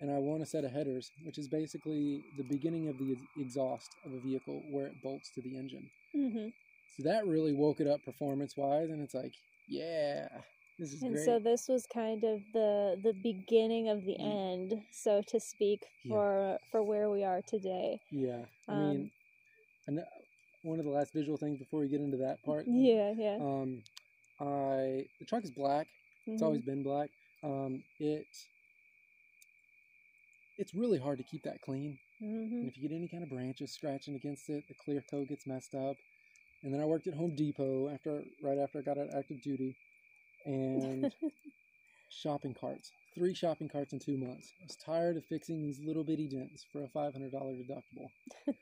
[0.00, 3.88] and I won a set of headers, which is basically the beginning of the exhaust
[4.04, 5.88] of a vehicle where it bolts to the engine.
[6.14, 6.48] Mm-hmm.
[6.96, 9.32] So that really woke it up performance wise, and it's like,
[9.68, 10.28] yeah,
[10.78, 11.24] This is And great.
[11.24, 16.10] so this was kind of the the beginning of the end, so to speak, Yeah.
[16.10, 18.00] for for where we are today.
[18.10, 19.10] yeah, I Um, mean,
[19.86, 20.04] and uh,
[20.66, 22.66] one of the last visual things before we get into that part.
[22.68, 23.36] Yeah, yeah.
[23.40, 23.82] Um,
[24.40, 25.88] I the truck is black.
[26.26, 27.10] It's always been black.
[27.42, 28.26] Um, it
[30.58, 31.98] it's really hard to keep that clean.
[32.20, 35.28] hmm And if you get any kind of branches scratching against it, the clear coat
[35.28, 35.96] gets messed up.
[36.62, 39.40] And then I worked at Home Depot after right after I got out of active
[39.40, 39.76] duty,
[40.44, 41.14] and
[42.08, 44.54] shopping carts, three shopping carts in two months.
[44.60, 48.10] I was tired of fixing these little bitty dents for a five hundred dollar deductible,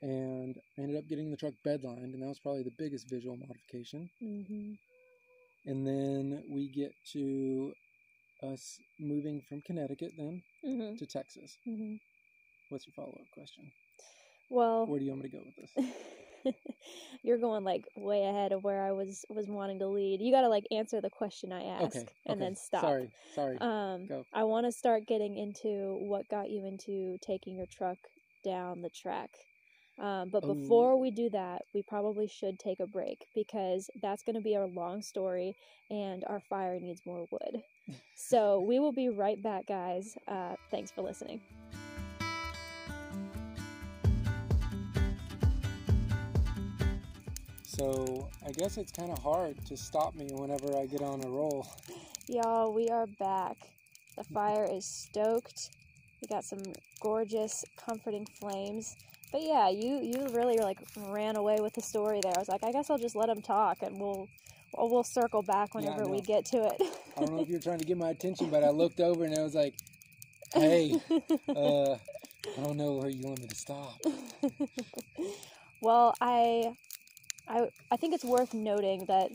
[0.00, 3.36] and I ended up getting the truck bedlined, and that was probably the biggest visual
[3.36, 4.10] modification.
[4.20, 4.74] hmm
[5.66, 7.74] And then we get to
[8.42, 11.58] us moving from Connecticut then hmm to Texas.
[11.64, 11.96] hmm
[12.68, 13.70] What's your follow up question?
[14.50, 16.54] Well, Where do you want me to go with this?
[17.22, 20.20] you're going like way ahead of where I was was wanting to lead.
[20.20, 22.06] You got to like answer the question I ask Okay.
[22.26, 22.44] and okay.
[22.44, 22.84] then stop.
[22.84, 23.10] Sorry.
[23.34, 23.58] Sorry.
[23.60, 24.24] Um, Go.
[24.32, 27.98] I want to start getting into what got you into taking your truck
[28.44, 29.30] down the track.
[29.98, 30.54] Um, but Oh.
[30.54, 34.54] before we do that, we probably should take a break because that's going to be
[34.54, 35.56] a long story
[35.90, 37.62] and our fire needs more wood.
[38.14, 40.16] so we will be right back, guys.
[40.28, 41.40] Uh, thanks for listening.
[47.64, 51.28] So I guess it's kind of hard to stop me whenever I get on a
[51.28, 51.66] roll.
[52.26, 53.56] Y'all, we are back.
[54.16, 55.70] The fire is stoked.
[56.20, 56.62] We got some
[57.00, 58.96] gorgeous, comforting flames.
[59.30, 62.32] But yeah, you you really like ran away with the story there.
[62.34, 64.28] I was like, I guess I'll just let him talk, and we'll
[64.76, 66.82] we'll, circle back Yeah, whenever we get to it.
[67.16, 69.36] I don't know if you're trying to get my attention, but I looked over and
[69.38, 69.74] I was like,
[70.54, 70.94] "Hey,
[71.54, 74.00] uh, I don't know where you want me to stop."
[75.80, 76.74] well, I,
[77.48, 79.30] I, I think it's worth noting that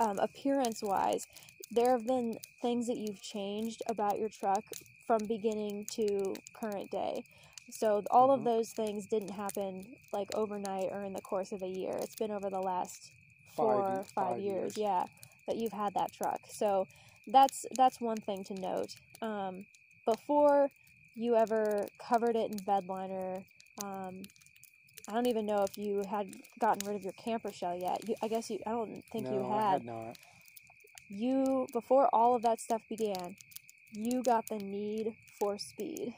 [0.00, 1.26] um, appearance-wise,
[1.70, 4.64] there have been things that you've changed about your truck
[5.06, 7.24] from beginning to current day.
[7.70, 8.44] So all of Mhm.
[8.44, 11.96] those things didn't happen like overnight or in the course of a year.
[12.02, 13.12] It's been over the last
[13.54, 14.76] four, Five five, ye- five years, years.
[14.76, 15.04] yeah,
[15.46, 16.40] that you've had that truck.
[16.48, 16.86] So
[17.26, 18.96] that's that's one thing to note.
[19.20, 19.66] Um,
[20.06, 20.70] before
[21.14, 23.44] you ever covered it in bedliner,
[23.82, 24.22] um,
[25.08, 26.28] I don't even know if you had
[26.58, 28.08] gotten rid of your camper shell yet.
[28.08, 28.58] You, I guess you.
[28.66, 29.72] I don't think no, you I had.
[29.72, 30.16] had not.
[31.10, 33.36] You before all of that stuff began,
[33.92, 36.14] you got the need for speed,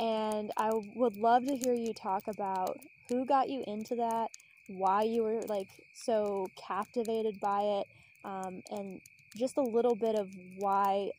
[0.00, 4.30] and I would love to hear you talk about who got you into that,
[4.66, 7.86] why you were like so captivated by it,
[8.24, 9.00] um, and
[9.36, 11.10] just a little bit of why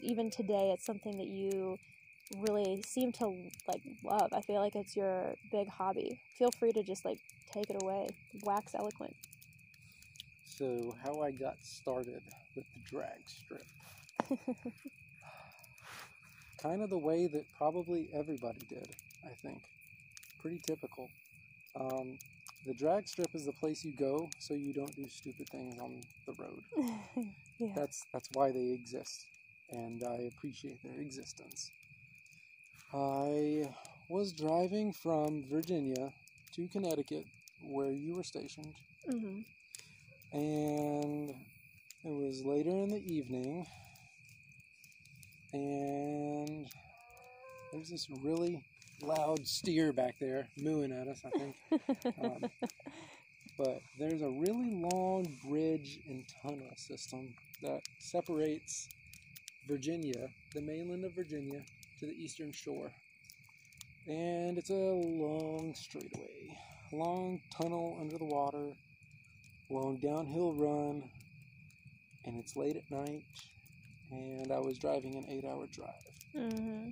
[0.00, 1.76] even today it's something that you
[2.36, 3.26] really seem to
[3.66, 4.32] like love.
[4.32, 6.20] I feel like it's your big hobby.
[6.38, 7.18] Feel free to just like
[7.52, 8.06] take it away.
[8.44, 9.14] Wax eloquent.
[10.44, 12.22] So how I got started
[12.54, 13.64] with the drag strip.
[16.60, 18.88] kind of the way that probably everybody did,
[19.24, 19.62] I think.
[20.40, 21.08] Pretty typical.
[21.78, 22.18] Um,
[22.66, 26.00] the drag strip is the place you go so you don't do stupid things on
[26.26, 26.62] the road.
[27.58, 27.72] yeah.
[27.74, 29.26] That's that's why they exist,
[29.70, 31.70] and I appreciate their existence.
[32.92, 33.70] I
[34.08, 36.12] was driving from Virginia
[36.54, 37.24] to Connecticut,
[37.62, 38.74] where you were stationed,
[39.06, 39.40] hmm
[40.32, 43.66] and it was later in the evening,
[45.52, 46.66] and
[47.72, 48.64] there's this really
[49.02, 51.56] loud steer back there mooing at us, I think.
[52.22, 52.50] Um,
[53.56, 58.88] but there's a really long bridge and tunnel system that separates
[59.66, 61.60] Virginia, the mainland of Virginia,
[61.98, 62.90] to the eastern shore.
[64.06, 66.56] And it's a long straightaway,
[66.92, 68.72] long tunnel under the water,
[69.70, 71.02] long downhill run,
[72.24, 73.24] and it's late at night,
[74.10, 75.94] and I was driving an eight hour drive.
[76.34, 76.90] hmm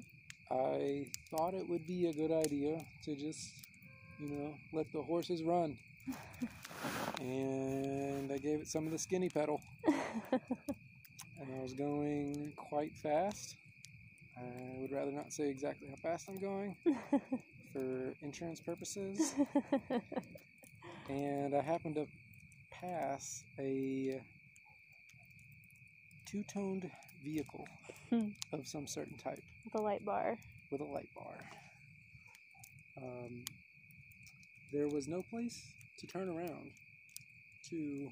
[0.50, 3.50] I thought it would be a good idea to just,
[4.20, 5.76] you know, let the horses run.
[7.20, 9.60] and I gave it some of the skinny pedal.
[10.32, 10.40] and
[11.58, 13.56] I was going quite fast.
[14.36, 16.76] I would rather not say exactly how fast I'm going
[17.72, 19.34] for insurance purposes.
[21.08, 22.06] And I happened to
[22.70, 24.20] pass a
[26.26, 26.90] two toned
[27.30, 27.66] vehicle
[28.10, 28.28] Hmm.
[28.52, 30.38] of some certain type With a light bar.
[30.70, 31.36] with a light bar.
[33.02, 33.44] Um,
[34.72, 35.60] there was no place
[35.98, 36.70] to turn around
[37.70, 38.08] to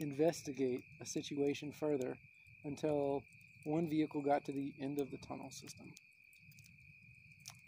[0.00, 2.16] investigate a situation further
[2.64, 3.22] until
[3.64, 5.86] one vehicle got to the end of the tunnel system.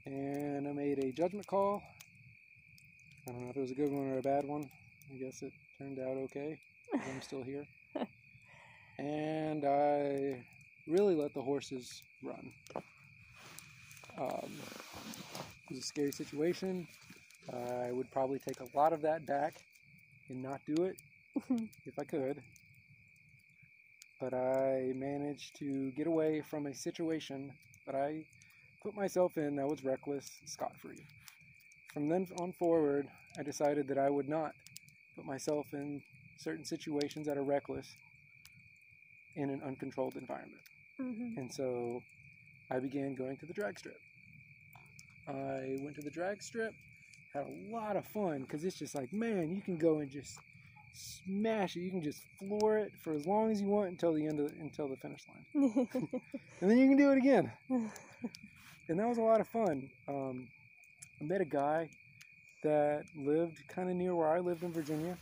[0.06, 1.82] And I made a judgment call.
[3.26, 4.64] I don't know if it was a good one or a bad one.
[5.12, 6.58] I guess it turned out okay.
[6.94, 7.64] I'm still here.
[8.98, 10.44] and I
[10.86, 12.52] really let the horses run.
[14.18, 14.50] Um,
[15.64, 16.86] it was a scary situation.
[17.52, 19.62] I would probably take a lot of that back
[20.28, 20.96] and not do it
[21.86, 22.42] if I could.
[24.20, 27.52] But I managed to get away from a situation
[27.86, 28.24] that I
[28.82, 31.04] put myself in that was reckless, scot free.
[31.94, 33.06] From then on forward,
[33.38, 34.52] I decided that I would not
[35.14, 36.02] put myself in
[36.36, 37.86] certain situations that are reckless
[39.38, 40.60] in an uncontrolled environment.
[41.00, 41.38] Mm-hmm.
[41.38, 42.02] And so
[42.70, 43.98] I began going to the drag strip.
[45.28, 46.72] I went to the drag strip,
[47.32, 50.38] had a lot of fun because it's just like, man, you can go and just
[50.94, 51.80] smash it.
[51.80, 54.50] You can just floor it for as long as you want until the end of
[54.50, 55.88] the, until the finish line,
[56.60, 57.52] and then you can do it again.
[57.70, 59.88] and that was a lot of fun.
[60.08, 60.48] Um,
[61.20, 61.88] I met a guy
[62.64, 65.16] that lived kind of near where I lived in Virginia.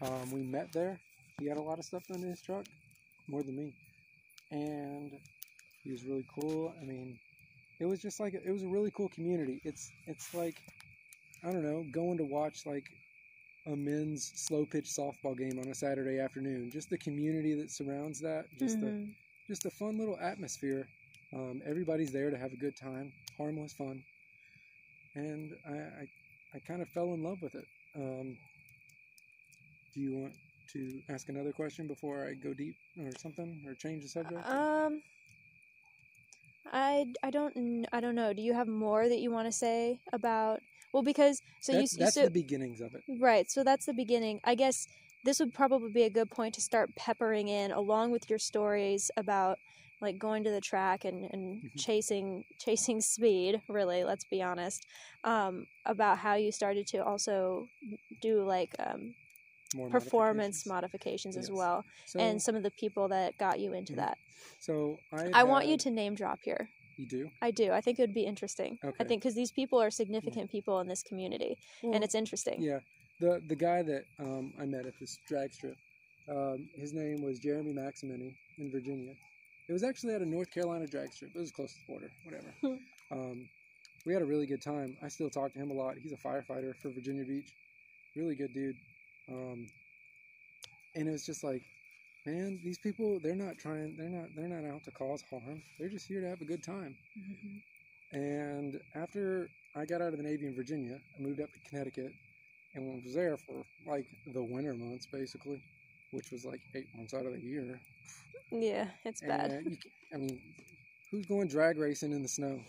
[0.00, 0.98] Um, we met there.
[1.38, 2.64] He had a lot of stuff in his truck,
[3.28, 3.72] more than me,
[4.50, 5.12] and
[5.84, 6.74] he was really cool.
[6.80, 7.18] I mean,
[7.80, 9.60] it was just like it was a really cool community.
[9.64, 10.56] It's it's like
[11.44, 12.86] I don't know, going to watch like
[13.66, 16.70] a men's slow pitch softball game on a Saturday afternoon.
[16.70, 19.14] Just the community that surrounds that, just the Mhm.
[19.46, 20.88] just a fun little atmosphere.
[21.34, 24.02] Um, everybody's there to have a good time, harmless fun,
[25.14, 26.06] and I I,
[26.54, 27.66] I kind of fell in love with it.
[27.96, 28.36] Um,
[29.94, 30.34] do you want
[30.72, 34.42] to ask another question before I go deep or something, or change the subject?
[34.48, 35.02] Um,
[36.72, 38.32] I I don't I don't know.
[38.32, 40.60] Do you have more that you want to say about?
[40.92, 43.02] Well, because so that's you, that's so, the beginnings of it.
[43.18, 43.50] right.
[43.50, 44.40] So that's the beginning.
[44.44, 44.86] I guess
[45.24, 49.10] this would probably be a good point to start peppering in along with your stories
[49.16, 49.58] about
[50.00, 51.78] like going to the track and, and Mhm.
[51.78, 54.86] chasing chasing speed really let's be honest
[55.24, 57.68] um, about how you started to also
[58.20, 59.14] do like um,
[59.74, 61.34] More performance modifications.
[61.34, 61.56] modifications as Yes.
[61.56, 63.96] well So, and some of the people that got you into Mhm.
[63.96, 64.18] that
[64.60, 65.30] so I.
[65.34, 67.30] i want you to name drop here You do.
[67.40, 67.72] I do.
[67.72, 68.78] I think it would be interesting.
[68.84, 68.96] Okay.
[69.00, 72.60] I think because these people are significant people in this community, Well, and it's interesting.
[72.60, 72.80] Yeah,
[73.18, 75.76] the the guy that um, I met at this drag strip,
[76.28, 79.14] um, his name was Jeremy Maximini in Virginia.
[79.68, 81.30] It was actually at a North Carolina drag strip.
[81.34, 82.50] It was close to the border, whatever.
[82.60, 82.76] Hmm.
[83.10, 83.48] um,
[84.04, 84.96] we had a really good time.
[85.00, 85.96] I still talk to him a lot.
[85.96, 87.50] He's a firefighter for Virginia Beach.
[88.16, 88.76] Really good dude.
[89.30, 89.66] Um,
[90.94, 91.62] and it was just like,
[92.26, 93.96] man, these people they're not trying.
[93.96, 94.34] They're not.
[94.34, 95.62] They're not out to cause harm.
[95.78, 96.96] They're just here to have a good time.
[97.18, 97.60] Mhm.
[98.12, 102.14] And after I got out of the Navy in Virginia, I moved up to Connecticut
[102.74, 105.62] and was there for like the winter months, basically,
[106.10, 107.80] which was like eight months out of the year.
[108.50, 109.50] Yeah, it's bad.
[109.66, 110.40] And ca- I mean,
[111.10, 112.64] who's going drag racing in the snow?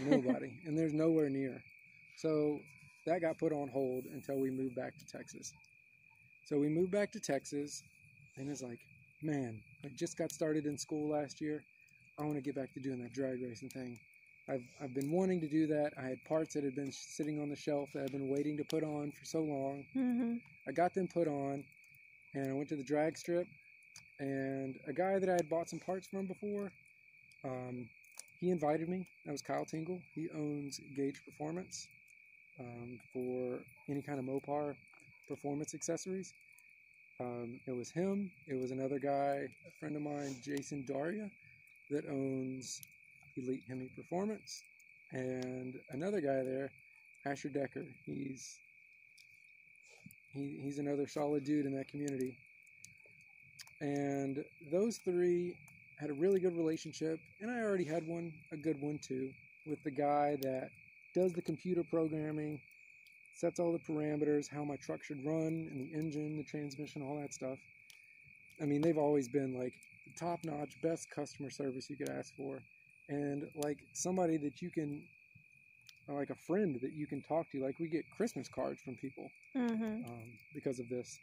[0.00, 0.52] Nobody.
[0.64, 1.64] and there's nowhere near.
[2.16, 2.62] So
[3.06, 5.54] that got put on hold until we moved back to Texas.
[6.48, 7.82] So we moved back to Texas,
[8.38, 8.78] and it's like,
[9.22, 11.62] man, I just got started in school last year.
[12.18, 13.98] I want to get back to doing that drag racing thing.
[14.48, 15.90] I've, I've been wanting to do that.
[16.02, 18.64] I had parts that had been sitting on the shelf that I've been waiting to
[18.64, 19.84] put on for so long.
[19.92, 21.62] hmm I got them put on,
[22.32, 23.46] and I went to the drag strip,
[24.18, 26.72] and a guy that I had bought some parts from before,
[27.44, 27.86] um,
[28.40, 29.06] he invited me.
[29.26, 30.00] That was Kyle Tingle.
[30.14, 31.88] He owns Gauge Performance
[32.58, 33.58] um, for
[33.90, 34.76] any kind of Mopar
[35.28, 36.32] performance accessories.
[37.20, 38.30] Um, it was him.
[38.46, 41.28] It was another guy, a friend of mine, Jason Daria,
[41.90, 42.80] that owns
[43.36, 44.62] Elite Hemi Performance,
[45.12, 46.70] and another guy there,
[47.26, 47.84] Asher Decker.
[48.06, 48.58] He's
[50.34, 52.36] he, he's another solid dude in that community.
[53.80, 55.54] And those three
[55.98, 59.30] had a really good relationship, and I already had one, a good one too,
[59.66, 60.70] with the guy that
[61.14, 62.60] does the computer programming,
[63.38, 67.20] sets all the parameters, how my truck should run, and the engine, the transmission, all
[67.20, 67.58] that stuff.
[68.60, 69.74] I mean, they've always been like
[70.06, 72.64] the top notch, best customer service you could ask for,
[73.08, 75.02] and like somebody that you can,
[76.08, 77.60] like a friend that you can talk to.
[77.60, 81.20] Like, we get Christmas cards from people hmm um, because of this.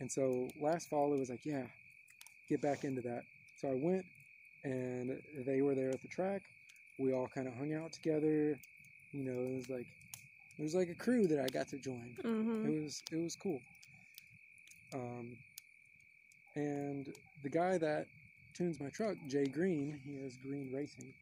[0.00, 1.64] And so last fall it was like, yeah,
[2.48, 3.24] get back into that.
[3.56, 4.06] So I went,
[4.64, 5.10] and
[5.46, 6.42] they were there at the track.
[6.98, 8.58] We all kind of hung out together.
[9.12, 9.86] You know, it was like
[10.58, 12.16] it was like a crew that I got to join.
[12.22, 13.62] hmm It was it was cool.
[14.94, 15.36] Um,
[16.56, 17.08] and
[17.42, 18.06] the guy that
[18.54, 21.12] tunes my truck, Jay Green, he has Green Racing.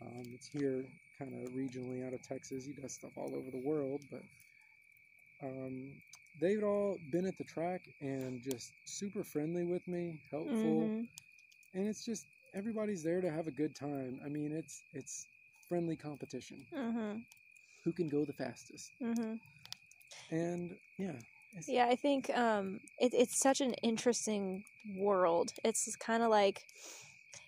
[0.00, 0.86] Um, it's here
[1.18, 2.64] kind of regionally out of Texas.
[2.66, 4.22] He does stuff all over the world, but
[5.42, 5.92] um,
[6.38, 11.08] they've all been at the track and just super friendly with me, helpful, hmm
[11.74, 14.20] and it's just everybody's there to have a good time.
[14.24, 15.28] I mean, it's it's
[15.68, 16.66] friendly competition.
[16.72, 17.24] hmm
[17.86, 18.90] Who can go the fastest?
[19.00, 19.34] hmm
[20.32, 21.12] And yeah,
[21.68, 25.52] Yeah, I think um, it, it's such an interesting world.
[25.64, 26.64] It's kind of like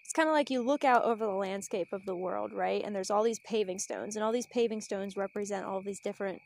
[0.00, 2.82] it's kind of like you look out over the landscape of the world, right?
[2.84, 6.40] And there's all these paving stones, and all these paving stones represent all these different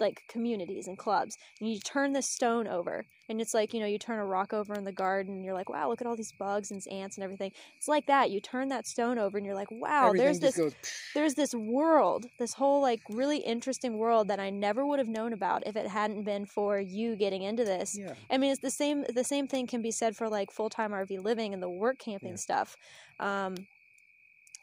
[0.00, 1.36] like communities and clubs.
[1.60, 4.52] And you turn this stone over, and it's like you know you turn a rock
[4.52, 7.16] over in the garden, and you're like, wow, look at all these bugs and ants
[7.16, 7.52] and everything.
[7.76, 8.30] It's like that.
[8.30, 10.74] You turn that stone over, and you're like, wow, Everything there's this goes.
[11.14, 15.32] there's this world, this whole like really interesting world that I never would have known
[15.32, 17.96] about if it hadn't been for you getting into this.
[17.98, 18.14] Yeah.
[18.30, 19.04] I mean, it's the same.
[19.14, 21.98] The same thing can be said for like full time RV living and the work
[21.98, 22.36] camping Yeah.
[22.36, 22.76] stuff.
[23.18, 23.54] Um,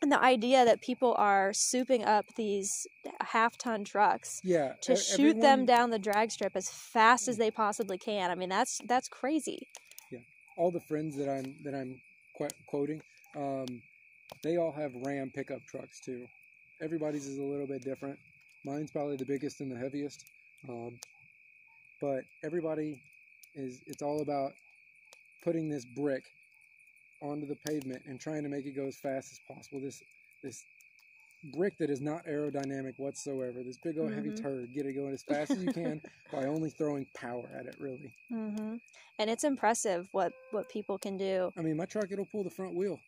[0.03, 2.85] and the idea that people are souping up these
[3.21, 4.73] half ton trucks Yeah.
[4.81, 8.29] to shoot them down the drag strip as fast as they possibly can.
[8.29, 9.67] I mean, that's that's crazy.
[10.11, 10.19] Yeah,
[10.57, 11.95] all the friends that I'm that I'm
[12.37, 13.01] qu- quoting,
[13.35, 13.65] um,
[14.43, 16.27] they all have Ram pickup trucks too.
[16.81, 18.19] Everybody's is a little bit different.
[18.65, 20.23] Mine's probably the biggest and the heaviest,
[20.69, 20.99] um,
[22.01, 23.01] but everybody
[23.55, 23.79] is.
[23.87, 24.51] It's all about
[25.43, 26.23] putting this brick
[27.23, 29.79] onto the pavement and trying to make it go as fast as possible.
[29.79, 30.01] This
[30.43, 30.61] this
[31.53, 33.63] brick that is not aerodynamic whatsoever.
[33.63, 34.41] This big old heavy Mhm.
[34.41, 34.73] turd.
[34.73, 36.01] Get it going as fast as you can
[36.31, 37.75] by only throwing power at it.
[37.79, 38.13] Really.
[38.31, 38.75] Mm-hmm.
[39.19, 41.51] And it's impressive what what people can do.
[41.57, 42.99] I mean, my truck it'll pull the front wheel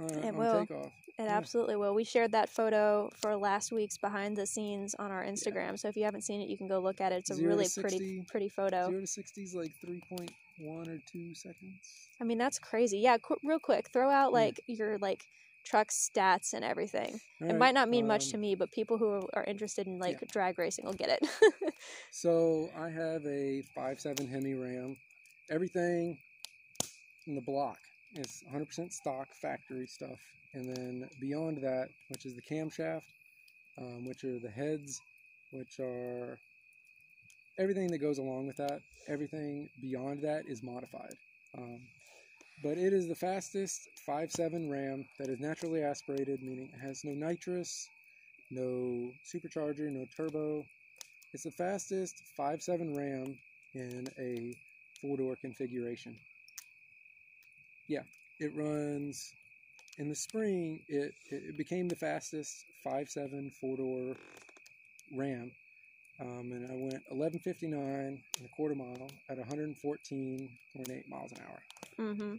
[0.00, 0.60] uh, It on will.
[0.66, 0.92] takeoff.
[1.18, 1.36] It Yeah.
[1.36, 1.94] absolutely will.
[1.94, 5.78] We shared that photo for last week's behind the scenes on our Instagram.
[5.78, 7.16] So if you haven't seen it, you can go look at it.
[7.16, 8.88] It's a Zero really pretty 60 pretty photo.
[8.88, 12.08] Zero to sixty is like three point one or two seconds.
[12.20, 12.98] I mean, that's crazy.
[12.98, 14.38] Yeah, qu- real quick, throw out Yeah.
[14.38, 15.24] like your like
[15.64, 17.20] truck stats and everything.
[17.40, 19.86] All it right, might not mean much um, to me, but people who are, interested
[19.86, 21.26] in like drag racing will get it.
[22.10, 24.96] So I have a five seven Hemi Ram.
[25.50, 26.16] Everything
[27.26, 27.78] in the block
[28.14, 30.20] is 100% stock factory stuff,
[30.54, 33.02] and then beyond that, which is the camshaft,
[33.78, 35.00] um, which are the heads,
[35.52, 36.38] which are
[37.58, 38.80] everything that goes along with that.
[39.08, 41.14] Everything beyond that is modified.
[41.56, 41.80] Um,
[42.62, 47.12] but it is the fastest 5.7 Ram that is naturally aspirated, meaning it has no
[47.12, 47.88] nitrous,
[48.50, 50.64] no supercharger, no turbo.
[51.32, 53.36] It's the fastest 5.7 Ram
[53.74, 54.54] in a
[55.00, 56.16] four door configuration.
[57.88, 58.02] Yeah,
[58.40, 59.32] it runs
[59.98, 60.80] in the spring.
[60.88, 64.16] It it became the fastest 5.7 four door
[65.14, 65.50] Ram,
[66.20, 71.62] um, and I went 11.59 and a quarter mile at 114.8 miles an hour.
[71.98, 72.34] Mm-hmm.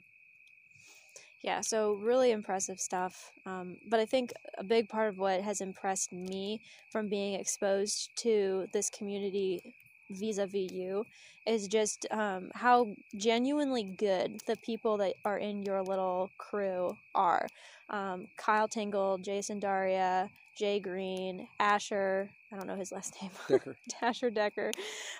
[1.41, 3.31] Yeah, so really impressive stuff.
[3.45, 6.59] Um, but I think a big part of what has impressed me
[6.91, 9.61] from being exposed to this community
[10.09, 11.05] vis-a-vis you
[11.45, 17.47] is just um, how genuinely good the people that are in your little crew are.
[17.89, 22.29] Um, Kyle Tingle, Jason Daria, Jay Green, Asher.
[22.55, 23.31] I don't know his last name.
[23.47, 23.79] Decker.
[24.01, 24.71] Dasher Decker.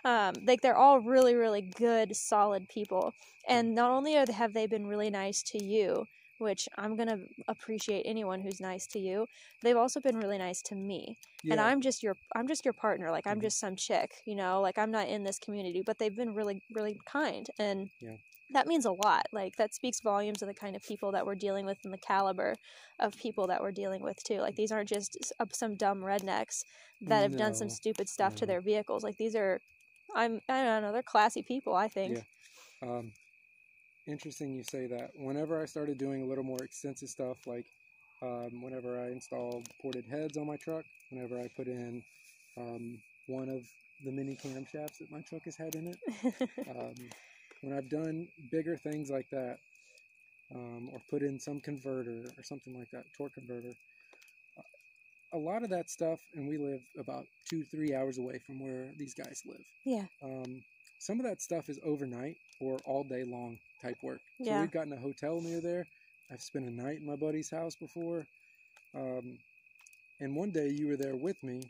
[0.04, 3.16] Um, like they're all really, really good, solid people.
[3.48, 6.08] And not only are they, have they been really nice to you,
[6.38, 9.28] which I'm gonna appreciate anyone who's nice to you,
[9.62, 11.18] they've also been really nice to me.
[11.50, 13.12] And I'm just your I'm just your partner.
[13.12, 13.42] Like I'm Mhm.
[13.42, 14.62] just some chick, you know.
[14.62, 18.18] Like I'm not in this community, but they've been really, really kind, and Yeah.
[18.52, 19.26] That means a lot.
[19.32, 21.98] Like that speaks volumes of the kind of people that we're dealing with and the
[21.98, 22.56] caliber
[23.00, 24.40] of people that we're dealing with too.
[24.40, 25.18] Like these aren't just
[25.52, 26.64] some dumb rednecks
[27.02, 29.04] that have done some stupid stuff to their vehicles.
[29.04, 29.60] Like these are,
[30.16, 31.76] I'm I don't know, they're classy people.
[31.76, 32.18] I think.
[32.82, 32.90] Yeah.
[32.90, 33.12] Um,
[34.08, 35.10] interesting you say that.
[35.18, 37.66] Whenever I started doing a little more extensive stuff, like
[38.22, 42.04] um, whenever I installed ported heads on my truck, whenever I put in
[42.58, 43.62] um, one of
[44.04, 45.98] the mini camshafts that my truck has had in it,
[46.70, 46.94] um,
[47.66, 49.58] when I've done bigger things like that,
[50.54, 53.76] um, or put in some converter or something like that, torque converter,
[55.34, 58.94] a lot of that stuff, and we live about two, three hours away from where
[58.96, 59.66] these guys live.
[59.84, 60.06] yeah.
[60.22, 60.64] Um,
[61.00, 64.22] some of that stuff is overnight or all day long type work.
[64.42, 64.60] So Yeah.
[64.60, 65.88] we've gotten a hotel near there.
[66.32, 68.28] I've spent a night in my buddy's house before.
[68.94, 69.40] Um,
[70.20, 71.62] and one day you were there with me,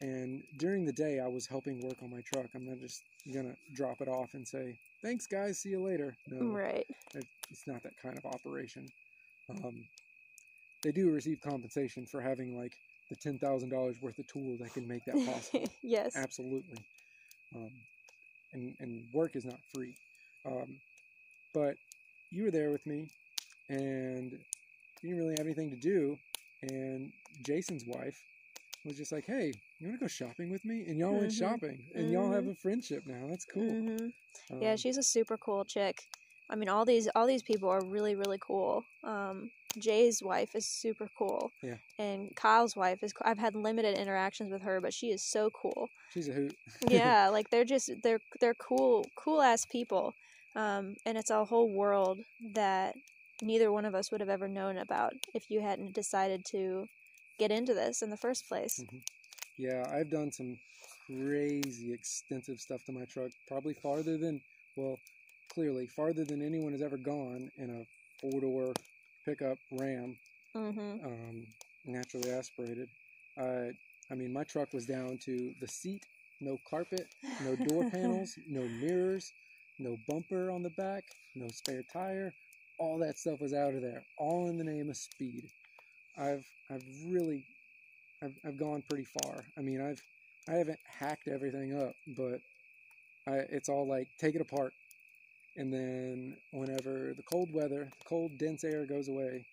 [0.00, 2.46] and during the day I was helping work on my truck.
[2.54, 6.46] I'm not just gonna drop it off and say, "Thanks, guys, see you later." No,
[6.46, 6.86] Right.
[7.50, 8.88] it's not that kind of operation.
[9.48, 9.86] Um,
[10.82, 12.76] they do receive compensation for having like
[13.08, 15.68] the ten thousand dollars worth of tools that can make that possible.
[15.82, 16.16] yes.
[16.16, 16.78] Absolutely.
[17.54, 17.70] Um,
[18.52, 19.94] and, and work is not free.
[20.44, 20.78] Um,
[21.54, 21.76] but
[22.30, 23.08] you were there with me
[23.68, 26.16] and you didn't really have anything to do.
[26.62, 27.12] And
[27.44, 28.20] Jason's wife
[28.86, 30.84] was just like, hey, you want to go shopping with me?
[30.86, 31.32] And y'all went Mhm.
[31.32, 33.26] shopping and y'all have a friendship now.
[33.28, 33.78] That's cool.
[33.78, 34.08] hmm
[34.60, 36.04] Yeah, Um, she's a super cool chick.
[36.48, 38.86] I mean, all these all these people are really really cool.
[39.02, 41.52] Um, Jay's wife is super cool.
[41.62, 41.78] Yeah.
[41.98, 43.12] And Kyle's wife is.
[43.22, 45.90] I've had limited interactions with her, but she is so cool.
[46.08, 46.56] She's a hoot.
[46.80, 50.16] yeah, like they're just they're they're cool cool ass people.
[50.54, 52.22] Um, and it's a whole world
[52.52, 52.96] that
[53.42, 56.88] neither one of us would have ever known about if you hadn't decided to
[57.38, 58.80] get into this in the first place.
[58.80, 59.02] Mhm.
[59.56, 60.58] Yeah, I've done some
[61.06, 64.40] crazy extensive stuff to my truck, probably farther than,
[64.76, 64.98] well,
[65.48, 67.86] clearly farther than anyone has ever gone in a
[68.20, 68.74] four door
[69.24, 70.16] pickup Ram,
[70.54, 71.04] Mm-hmm.
[71.04, 71.46] um,
[71.86, 72.88] naturally aspirated.
[73.38, 73.72] I,
[74.10, 76.04] I mean, my truck was down to the seat,
[76.40, 77.06] no carpet,
[77.40, 79.32] no door panels, no mirrors,
[79.78, 82.34] no bumper on the back, no spare tire.
[82.78, 85.50] All that stuff was out of there, all in the name of speed.
[86.18, 87.44] I've I've really
[88.22, 89.44] I've I've gone pretty far.
[89.56, 90.02] I mean, I've
[90.48, 92.40] I haven't hacked everything up, but
[93.26, 94.72] I it's all like take it apart.
[95.56, 99.44] And then whenever the cold weather, the cold dense air goes away,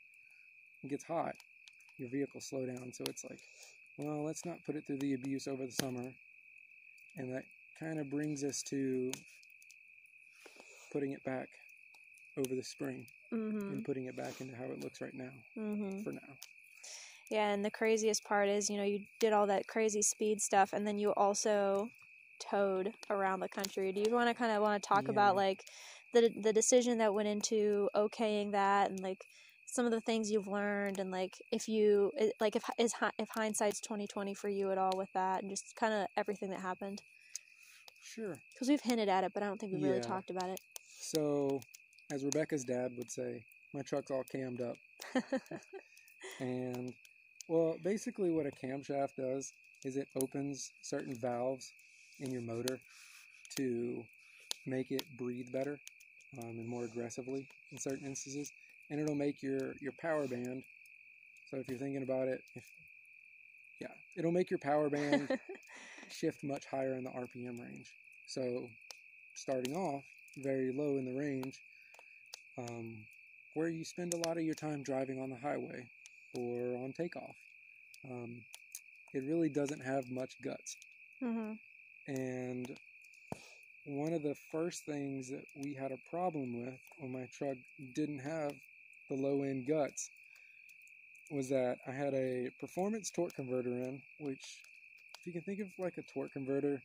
[0.84, 1.36] it gets hot,
[1.98, 2.92] your vehicle slow down.
[2.92, 3.40] So it's like,
[3.98, 6.12] well, let's not put it through the abuse over the summer.
[7.16, 7.44] And that
[7.80, 9.12] kind of brings us to
[10.92, 11.48] putting it back
[12.38, 13.74] over the spring Mm-hmm.
[13.74, 16.04] and putting it back into how it looks right now Mm-hmm.
[16.04, 16.36] for now.
[17.30, 20.72] Yeah, and the craziest part is, you know, you did all that crazy speed stuff,
[20.74, 21.90] and then you also
[22.40, 23.92] towed around the country.
[23.92, 25.64] Do you want to kind of want to talk about like
[26.14, 29.26] the the decision that went into okaying that, and like
[29.66, 33.80] some of the things you've learned, and like if you like if is if hindsight's
[33.82, 37.02] twenty twenty for you at all with that, and just kind of everything that happened
[38.02, 38.38] Sure.
[38.54, 40.60] because we've hinted at it, but I don't think we really talked about it.
[41.00, 41.62] So,
[42.14, 43.44] as Rebecca's dad would say,
[43.74, 44.76] my truck's all cammed up.
[46.40, 46.94] And,
[47.48, 49.52] well, basically, what a camshaft does
[49.84, 51.72] is it opens certain valves
[52.20, 52.80] in your motor
[53.58, 54.04] to
[54.66, 55.78] make it breathe better
[56.42, 58.52] um, and more aggressively in certain instances.
[58.90, 60.64] And it'll make your, your power band.
[61.52, 62.64] So, if you're thinking about it, if
[63.80, 63.88] yeah,
[64.18, 65.28] it'll make your power band
[66.10, 67.92] shift much higher in the RPM range.
[68.28, 68.70] So,
[69.36, 70.04] starting off
[70.38, 71.60] very low in the range,
[72.58, 73.06] um,
[73.54, 75.86] where you spend a lot of your time driving on the highway
[76.36, 77.36] or on takeoff,
[78.10, 78.42] um,
[79.14, 80.76] it really doesn't have much guts.
[81.24, 81.54] mm-hmm.
[82.08, 82.78] And
[83.86, 87.58] one of the first things that we had a problem with when my truck
[87.96, 88.54] didn't have
[89.10, 90.10] the low end guts
[91.32, 94.60] was that I had a performance torque converter in, which,
[95.20, 96.82] if you can think of like a torque converter,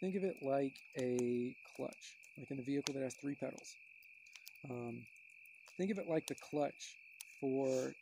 [0.00, 3.74] think of it like a clutch, like in a vehicle that has three pedals.
[4.70, 5.02] Um,
[5.76, 6.96] think of it like the clutch
[7.40, 7.92] for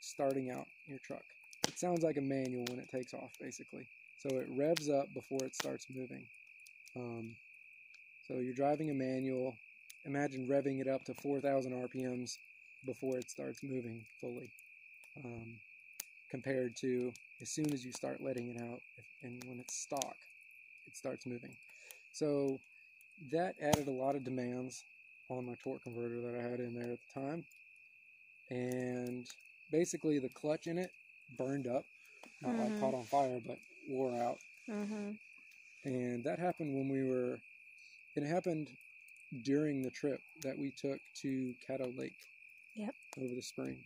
[0.00, 1.22] starting out your truck.
[1.66, 3.86] It sounds like a manual when it takes off, basically.
[4.22, 6.24] So it revs up before it starts moving.
[6.96, 7.36] Um,
[8.26, 9.54] so you're driving a manual.
[10.04, 12.36] Imagine revving it up to 4,000 RPMs
[12.86, 14.50] before it starts moving fully.
[15.24, 15.58] Um,
[16.30, 20.16] compared to as soon as you start letting it out, if, and when it's stock,
[20.86, 21.54] it starts moving.
[22.12, 22.58] So
[23.32, 24.84] that added a lot of demands
[25.30, 27.44] on my torque converter that I had in there at the time.
[28.50, 29.26] And
[29.70, 30.90] basically, the clutch in it
[31.36, 31.84] burned up,
[32.42, 32.80] not like Mhm.
[32.80, 33.58] caught on fire, but
[33.88, 34.38] wore out.
[34.68, 35.12] Mm-hmm.
[35.84, 37.38] And that happened when we were,
[38.16, 38.70] it happened
[39.44, 42.16] during the trip that we took to Caddo Lake
[42.74, 42.94] Yep.
[43.18, 43.84] over the spring.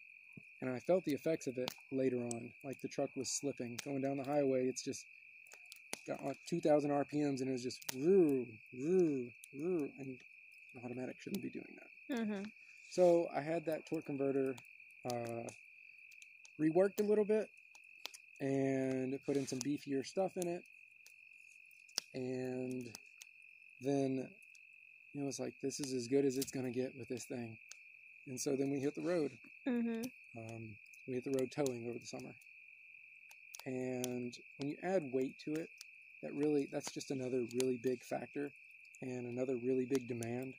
[0.60, 2.52] And I felt the effects of it later on.
[2.62, 3.76] Like the truck was slipping.
[3.84, 5.04] Going down the highway, it's just
[6.06, 9.90] got like 2,000 RPMs and it was just roo, roo, roo.
[9.98, 10.18] And
[10.74, 12.18] an automatic shouldn't be doing that.
[12.18, 12.42] Mm-hmm.
[12.90, 14.54] So I had that torque converter
[15.10, 15.48] uh,
[16.60, 17.48] reworked a little bit
[18.40, 20.62] and put in some beefier stuff in it.
[22.14, 22.84] And
[23.80, 24.28] then
[25.14, 27.56] it was like, this is as good as it's going to get with this thing.
[28.26, 29.30] And so then we hit the road.
[29.66, 30.02] Mm-hmm.
[30.38, 30.76] Um,
[31.08, 32.34] we hit the road towing over the summer.
[33.64, 35.68] And when you add weight to it,
[36.22, 38.50] that really, that's just another really big factor
[39.02, 40.54] and another really big demand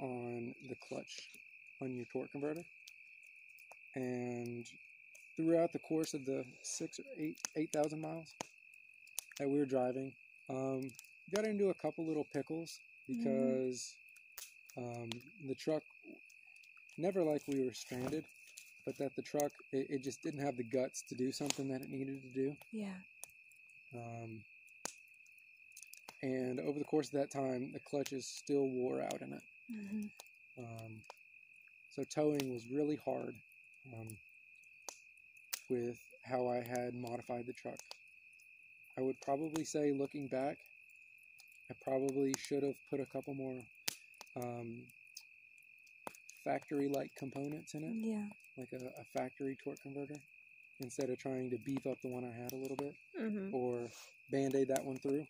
[0.00, 1.28] on the clutch
[1.82, 2.62] on your torque converter.
[3.94, 4.64] And
[5.36, 8.32] throughout the course of the six or eight, 8,000 miles
[9.38, 10.12] that we were driving,
[10.48, 10.82] um,
[11.34, 13.94] got into a couple little pickles because
[14.76, 15.10] um,
[15.48, 15.82] the truck
[16.96, 18.24] never like we were stranded,
[18.86, 21.82] but that the truck it, it just didn't have the guts to do something that
[21.82, 22.56] it needed to do.
[22.72, 22.94] Yeah.
[23.94, 24.40] Um,
[26.24, 29.42] and over the course of that time, the clutches still wore out in it.
[29.72, 30.64] Mm-hmm.
[30.64, 30.92] Um,
[31.94, 33.34] so towing was really hard
[33.92, 34.08] um,
[35.68, 37.78] with how I had modified the truck.
[38.98, 40.56] I would probably say, looking back,
[41.70, 43.60] I probably should have put a couple more
[44.36, 44.82] um,
[46.44, 48.24] factory-like components in it, Yeah.
[48.56, 50.16] like a, a factory torque converter,
[50.80, 53.52] instead of trying to beef up the one I had a little bit Mhm.
[53.52, 53.88] or
[54.30, 55.26] band-aid that one through.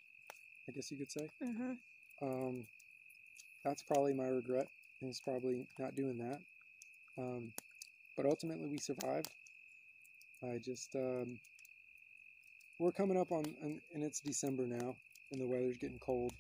[0.69, 1.31] I guess you could say.
[1.43, 1.79] Mhm.
[2.23, 2.67] Um,
[3.65, 4.67] that's probably my regret.
[5.03, 6.41] Is probably not doing that.
[7.19, 7.53] Um,
[8.17, 9.29] but ultimately, we survived.
[10.43, 11.39] I just um,
[12.79, 14.95] we're coming up on, and, and it's December now,
[15.33, 16.33] and the weather's getting cold,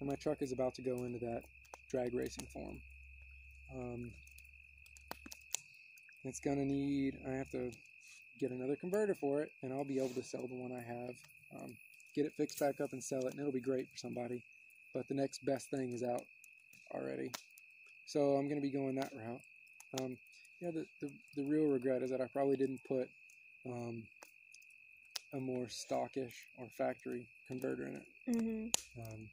[0.00, 1.42] and my truck is about to go into that
[1.90, 2.80] drag racing form.
[3.74, 4.12] Um,
[6.24, 7.18] it's gonna need.
[7.26, 7.70] I have to
[8.38, 11.14] get another converter for it, and I'll be able to sell the one I have.
[11.54, 11.76] Um,
[12.16, 14.42] get it fixed back up and sell it, and it'll be great for somebody.
[14.94, 16.22] But the next best thing is out
[16.94, 17.30] already,
[18.06, 19.40] so I'm gonna be going that route.
[20.00, 20.16] Um,
[20.60, 23.08] yeah, the, the the real regret is that I probably didn't put
[23.66, 24.02] um,
[25.34, 28.06] a more stockish or factory converter in it.
[28.28, 28.72] Mhm.
[28.98, 29.28] Um,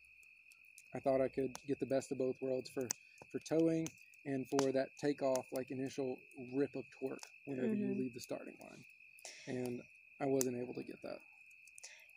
[0.93, 2.87] I thought I could get the best of both worlds for,
[3.31, 3.87] for towing
[4.25, 6.17] and for that takeoff, like initial
[6.53, 7.97] rip of torque whenever you Mhm.
[7.97, 8.83] leave the starting line.
[9.47, 9.81] And
[10.19, 11.19] I wasn't able to get that.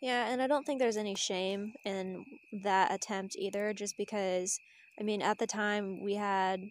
[0.01, 4.59] Yeah, and I don't think there's any shame in that attempt either, just because,
[4.99, 6.69] I mean, at the time we had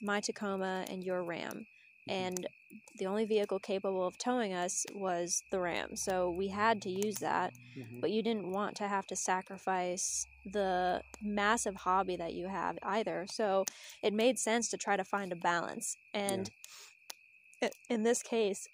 [0.00, 1.66] my Tacoma and your Ram,
[2.08, 2.46] and
[2.98, 5.96] the only vehicle capable of towing us was the Ram.
[5.96, 8.00] So we had to use that, Mhm.
[8.00, 13.26] but you didn't want to have to sacrifice the massive hobby that you have either.
[13.28, 13.64] So
[14.02, 15.96] it made sense to try to find a balance.
[16.14, 16.50] And
[17.62, 18.66] i- in this case,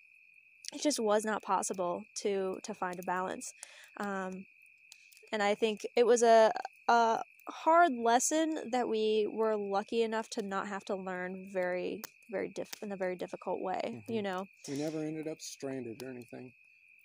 [0.74, 3.52] it just was not possible to to find a balance.
[3.98, 4.44] Um,
[5.32, 6.52] and I think it was a
[6.88, 12.00] a hard lesson that we were lucky enough to not have to learn very
[12.30, 13.80] very diff- in a very difficult way.
[14.06, 14.24] You Mhm.
[14.24, 14.48] know.
[14.68, 16.52] We never ended up stranded or anything.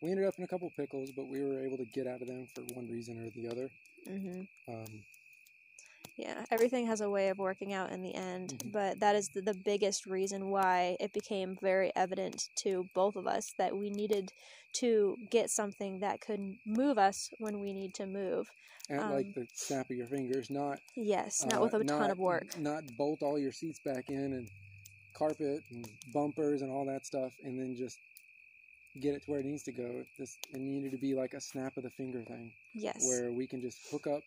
[0.01, 2.28] We ended up in a couple pickles, but we were able to get out of
[2.28, 3.70] them for one reason or the other.
[4.05, 5.05] hmm Um,
[6.16, 8.72] Yeah, everything has a way of working out in the end, Mhm.
[8.72, 13.26] but that is the, the biggest reason why it became very evident to both of
[13.26, 14.32] us that we needed
[14.74, 18.51] to get something that could move us when we need to move.
[18.89, 22.11] at Um, like the snap of your fingers, not Yes, not uh, with a ton
[22.11, 22.59] of work.
[22.59, 24.51] Not bolt all your seats back in and
[25.14, 27.97] carpet and bumpers and all that stuff, and then just
[28.99, 30.05] get it to where it needs to go.
[30.20, 33.03] This it needed to be like a snap of the finger thing, Yes.
[33.07, 34.24] where we can just hook up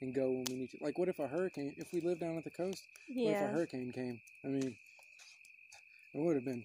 [0.00, 0.78] and go when we need to.
[0.80, 1.74] Like, what if a hurricane?
[1.76, 4.20] If we live down at the coast, what if a hurricane came?
[4.44, 4.74] I mean,
[6.14, 6.64] it would have been.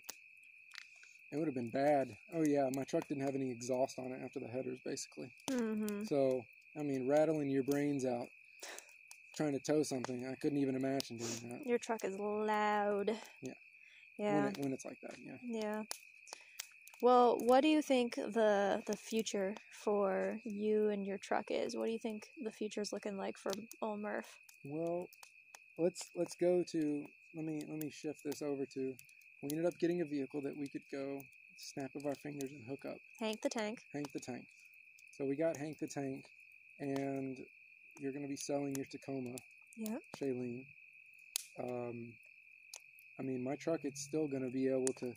[1.32, 2.16] It would have been bad.
[2.34, 5.28] Oh yeah, my truck didn't have any exhaust on it after the headers, basically.
[5.50, 6.46] hmm So,
[6.80, 8.28] I mean, rattling your brains out
[9.36, 13.12] trying to tow something, I couldn't even imagine doing that Your truck is loud.
[13.42, 13.52] Yeah.
[14.18, 14.36] Yeah.
[14.36, 15.16] when, it, when it's like that.
[15.26, 15.34] Yeah.
[15.46, 15.84] Yeah.
[17.02, 21.76] Well, what do you think the the future for you and your truck is?
[21.76, 24.28] What do you think the future's looking like for old Murph?
[24.66, 25.08] Well,
[25.78, 28.94] let's let's go to let me let me shift this over to.
[29.44, 31.20] We ended up getting a vehicle that we could go
[31.58, 32.98] snap of our fingers and hook up.
[33.20, 33.80] Hank the Tank.
[33.94, 34.46] Hank the Tank.
[35.18, 36.26] So we got Hank the Tank,
[36.80, 37.38] and
[38.00, 39.36] you're going to be selling your Tacoma,
[39.78, 39.98] Yeah.
[40.20, 40.66] Shailene.
[41.62, 42.14] Um,
[43.20, 45.14] I mean, my truck it's still going to be able to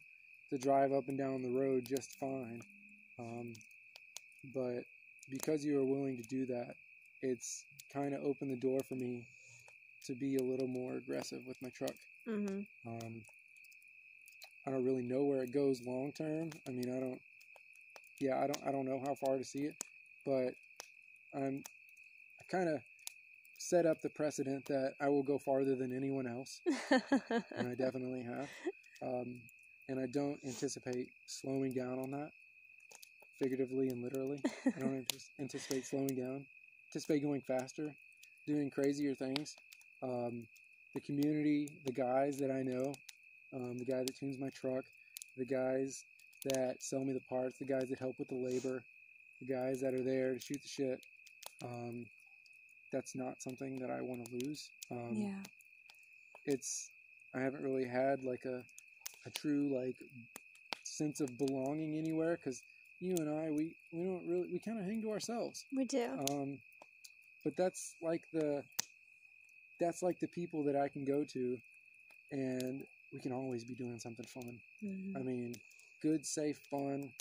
[0.51, 2.63] to drive up and down the road just fine.
[3.19, 3.53] Um,
[4.55, 4.85] but
[5.31, 6.75] because you are willing to do that,
[7.23, 9.27] it's kind of opened the door for me
[10.07, 11.95] to be a little more aggressive with my truck.
[12.27, 12.61] Mm-hmm.
[12.89, 13.23] Um,
[14.67, 16.51] I don't really know where it goes long term.
[16.67, 17.21] I mean, I don't.
[18.21, 18.67] Yeah, I don't.
[18.67, 19.75] I don't know how far to see it,
[20.27, 20.53] but
[21.35, 21.63] I'm.
[22.41, 22.81] I kind of
[23.59, 28.23] set up the precedent that I will go farther than anyone else, and I definitely
[28.23, 28.49] have.
[29.03, 29.41] Um,
[29.89, 32.31] and I don't anticipate slowing down on that,
[33.41, 34.41] figuratively and literally.
[34.67, 35.07] I don't
[35.41, 36.45] anticipate slowing down.
[36.91, 37.93] Anticipate going faster,
[38.47, 39.55] doing crazier things.
[40.03, 40.45] Um,
[40.95, 42.93] the community, the guys that I know,
[43.55, 44.85] um, the guy that tunes my truck,
[45.37, 46.03] the guys
[46.45, 48.83] that sell me the parts, the guys that help with the labor,
[49.41, 51.01] the guys that are there to shoot the shit.
[51.65, 52.05] Um,
[52.93, 54.69] that's not something that I want to lose.
[54.91, 55.43] Um, yeah.
[56.47, 56.89] It's
[57.35, 58.63] I haven't really had like a
[59.27, 59.97] a true like
[60.85, 62.61] sense of belonging anywhere because
[63.01, 65.65] you and I we we don't really we kind of hang to ourselves.
[65.77, 66.07] We do.
[66.31, 66.59] Um,
[67.45, 68.63] but that's like the
[69.81, 71.59] that's like the people that I can go to,
[72.33, 74.59] and we can always be doing something fun.
[74.83, 75.17] Mhm.
[75.17, 75.55] I mean,
[76.03, 77.13] good, safe, fun,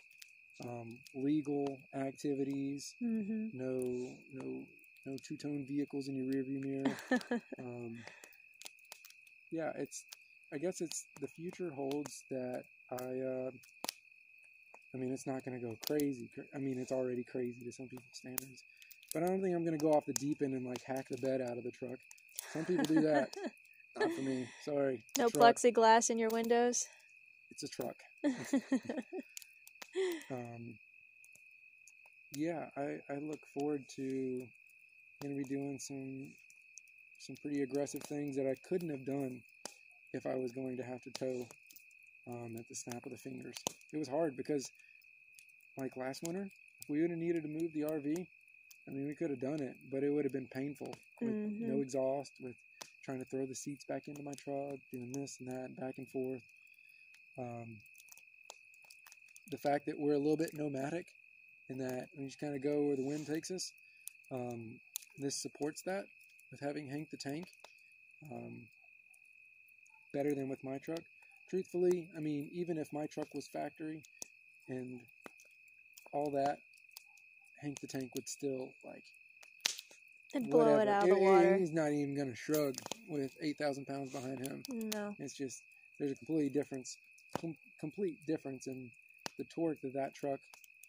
[0.66, 2.96] um, legal activities.
[3.02, 3.54] Mhm.
[3.54, 4.66] No, no,
[5.06, 6.98] no two-tone vehicles in your rearview mirror.
[7.60, 7.98] Um,
[9.52, 10.04] yeah, it's.
[10.54, 12.96] I guess it's the future holds that I.
[12.96, 13.52] Uh,
[14.94, 16.30] I mean, it's not going to go crazy.
[16.56, 18.64] I mean, it's already crazy to some people's standards,
[19.14, 21.08] but I don't think I'm going to go off the deep end and like hack
[21.10, 22.00] the bed out of the truck.
[22.54, 23.30] Some people do that.
[24.00, 24.48] Not for me.
[24.64, 25.04] Sorry.
[25.18, 25.56] No Truck.
[25.56, 26.88] plexiglass in your windows.
[27.52, 27.96] It's a truck.
[30.30, 30.76] Um,
[32.36, 34.44] yeah, I, I look forward to
[35.22, 36.32] going to be doing some
[37.20, 39.42] some pretty aggressive things that I couldn't have done
[40.18, 41.48] if I was going to have to tow
[42.28, 43.56] um, at the snap of the fingers.
[43.94, 44.70] It was hard because,
[45.78, 46.50] like last winter,
[46.82, 48.26] if we would have needed to move the RV,
[48.88, 51.76] I mean, we could have done it, but it would have been painful with no
[51.76, 51.82] Mhm.
[51.82, 52.56] exhaust, with
[53.04, 56.08] trying to throw the seats back into my truck, doing this and that, back and
[56.10, 56.42] forth.
[57.38, 57.78] Um,
[59.52, 61.06] the fact that we're a little bit nomadic
[61.70, 63.72] in that we just kind of go where the wind takes us,
[64.32, 64.80] um,
[65.18, 66.06] this supports that
[66.52, 67.46] with having Hank the Tank
[68.32, 68.68] um,
[70.14, 71.02] better than with my truck.
[71.50, 74.04] Truthfully, I mean, even if my truck was factory
[74.70, 75.00] and
[76.14, 76.58] all that,
[77.62, 79.04] Hank the Tank would still like
[80.34, 80.82] and blow whatever.
[80.82, 81.58] it out of the water.
[81.58, 82.76] he's not even gonna shrug
[83.10, 84.62] with eight thousand pounds behind him.
[84.70, 85.16] No.
[85.20, 85.62] It's just
[86.00, 86.98] there's a complete difference,
[87.42, 88.90] com- complete difference in
[89.38, 90.40] the torque that that truck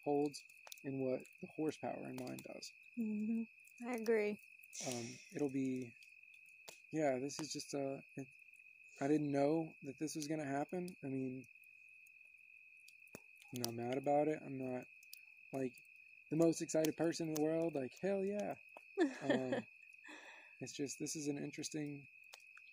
[0.03, 0.41] holds
[0.85, 2.71] and what the horsepower in mine does.
[2.97, 3.41] hmm
[3.89, 4.37] I agree.
[4.87, 5.05] Um,
[5.35, 5.91] it'll be,
[6.91, 7.17] yeah.
[7.19, 7.99] This is just a.
[8.17, 8.27] It,
[9.01, 10.89] I didn't know that this was gonna happen.
[11.03, 11.43] I mean,
[13.53, 14.39] I'm not mad about it.
[14.45, 14.83] I'm not
[15.53, 15.71] like
[16.29, 17.75] the most excited person in the world.
[17.75, 18.53] Like hell yeah.
[19.29, 19.55] Um,
[20.61, 22.01] it's just this is an interesting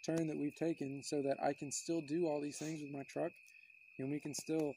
[0.05, 3.03] turn that we've taken so that I can still do all these things with my
[3.05, 3.33] truck
[3.99, 4.75] and we can still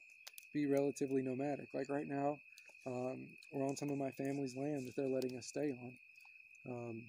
[0.52, 1.68] be relatively nomadic.
[1.74, 2.36] Like right now,
[2.86, 6.72] um, we're on some of my family's land that they're letting us stay on.
[6.72, 7.02] Um,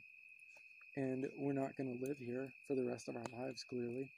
[0.98, 4.10] and we're not going to live here for the rest of our lives, clearly.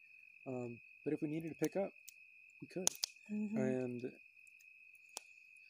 [0.48, 1.90] Um, but if we needed to pick up,
[2.62, 2.90] we could.
[3.32, 3.58] Mhm.
[3.58, 4.12] And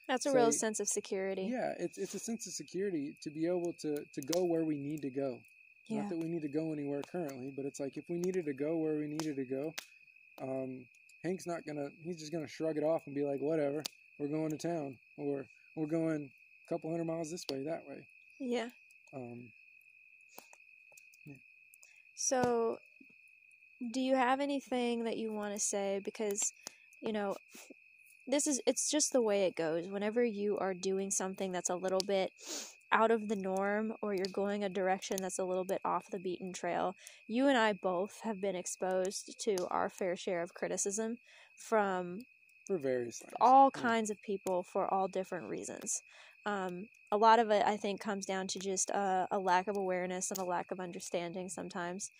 [0.07, 1.43] That's a real sense of security.
[1.43, 4.75] yeah, it's, it's a sense of security to be able to, to go where we
[4.75, 5.39] need to go.
[5.87, 6.01] Yeah.
[6.01, 8.53] Not that we need to go anywhere currently, but it's like if we needed to
[8.53, 9.73] go where we needed to go,
[10.41, 10.85] um,
[11.23, 11.89] Hank's not gonna.
[12.03, 13.83] He's just gonna shrug it off and be like, "Whatever,
[14.19, 15.45] we're going to town, or
[15.75, 16.29] we're going
[16.65, 18.05] a couple hundred miles this way, that way."
[18.39, 18.69] Yeah.
[19.13, 19.49] Um,
[22.15, 22.79] So,
[23.91, 25.99] do you have anything that you want to say?
[26.03, 26.53] Because,
[27.01, 27.35] you know,
[28.27, 29.87] this is, it's just the way it goes.
[29.87, 32.31] Whenever you are doing something that's a little bit
[32.91, 36.19] out of the norm or you're going a direction that's a little bit off the
[36.19, 36.95] beaten trail,
[37.27, 41.17] you and I both have been exposed to our fair share of criticism
[41.55, 42.25] from
[42.65, 43.33] for various things.
[43.41, 43.91] all Yeah.
[43.91, 46.01] kinds of people for all different reasons.
[46.45, 49.77] Um, a lot of it, I think, comes down to just uh, a lack of
[49.77, 52.11] awareness and a lack of understanding sometimes.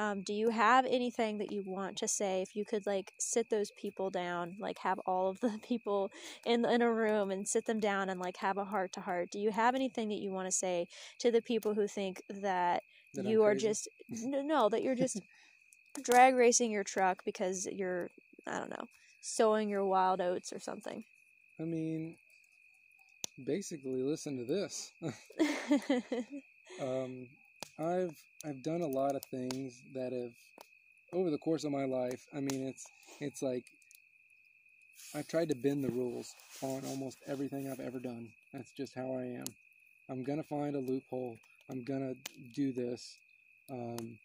[0.00, 2.42] Um, do you have anything that you want to say?
[2.42, 6.10] If you could, like, sit those people down, like, have all of the people
[6.46, 9.30] in in a room and sit them down and like have a heart to heart.
[9.30, 10.88] Do you have anything that you want to say
[11.20, 12.84] to the people who think that,
[13.14, 13.66] That I'm you are crazy.
[13.68, 15.22] just no, no, that you're just
[16.02, 18.10] drag racing your truck because you're
[18.46, 18.88] I don't know
[19.20, 21.04] sowing your wild oats or something?
[21.60, 22.16] I mean,
[23.44, 24.92] basically, listen to this.
[26.80, 27.28] um,
[27.80, 28.14] I've
[28.44, 30.32] I've done a lot of things that have
[31.14, 32.26] over the course of my life.
[32.34, 32.84] I mean, it's
[33.20, 33.64] it's like
[35.14, 38.28] I've tried to bend the rules on almost everything I've ever done.
[38.52, 39.44] That's just how I am.
[40.10, 41.36] I'm gonna find a loophole.
[41.70, 42.12] I'm gonna
[42.54, 43.16] do this
[43.70, 44.18] um,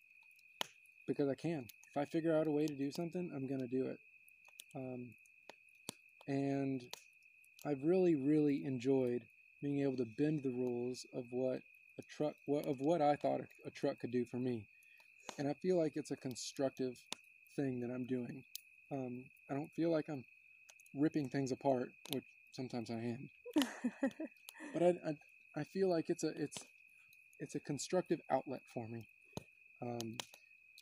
[1.07, 1.65] because I can.
[1.91, 3.99] If I figure out a way to do something, I'm gonna do it.
[4.75, 5.13] Um,
[6.27, 6.81] and
[7.65, 9.21] I've really, really enjoyed
[9.61, 11.61] being able to bend the rules of what
[11.97, 12.33] a truck,
[12.67, 14.65] of what I thought a, truck could do for me,
[15.37, 16.95] and I feel like it's a constructive
[17.55, 18.43] thing that I'm doing.
[18.91, 20.23] Um, I don't feel like I'm
[20.95, 22.23] ripping things apart, which
[22.53, 23.29] sometimes I am,
[24.73, 25.15] but I, I,
[25.61, 26.57] I feel like it's a, it's,
[27.39, 29.05] it's a constructive outlet for me.
[29.81, 30.17] Um,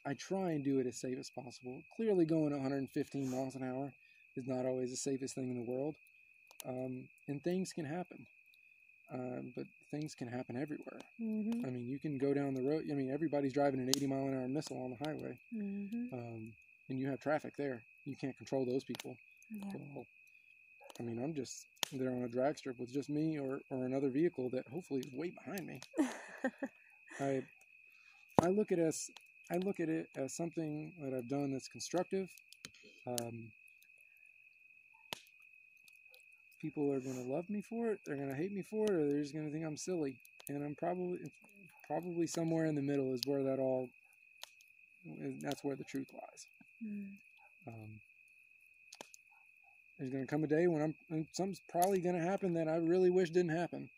[0.06, 1.82] I try and do it as safe as possible.
[1.96, 3.92] Clearly, going 115 miles an hour
[4.36, 5.96] is not always the safest thing in the world,
[6.68, 8.26] um, and things can happen.
[9.14, 11.00] Um, but things can happen everywhere.
[11.20, 12.84] hmm I mean, you can go down the road.
[12.92, 16.54] I mean, everybody's driving an 80 mile an hour missile on the highway, hmm um,
[16.90, 17.84] and you have traffic there.
[18.06, 19.18] You can't control those people.
[19.52, 20.04] Yeah.
[21.00, 24.10] I mean, I'm just there on a drag strip with just me or, or another
[24.10, 25.80] vehicle that hopefully is way behind me.
[27.20, 27.42] I
[28.42, 29.10] I look at it as
[29.52, 32.30] I look at it as something that I've done that's constructive.
[33.08, 33.52] Um,
[36.64, 38.00] people are going to love me for it.
[38.06, 40.16] They're going to hate me for it, or they're just going to think I'm silly.
[40.48, 41.20] And I'm probably
[41.88, 43.88] probably somewhere in the middle is where that all.
[45.42, 46.46] That's where the truth lies.
[46.84, 47.10] Mm.
[47.68, 47.90] Um,
[50.00, 52.78] there's going to come a day when I'm something's probably going to happen that I
[52.78, 53.90] really wish didn't happen.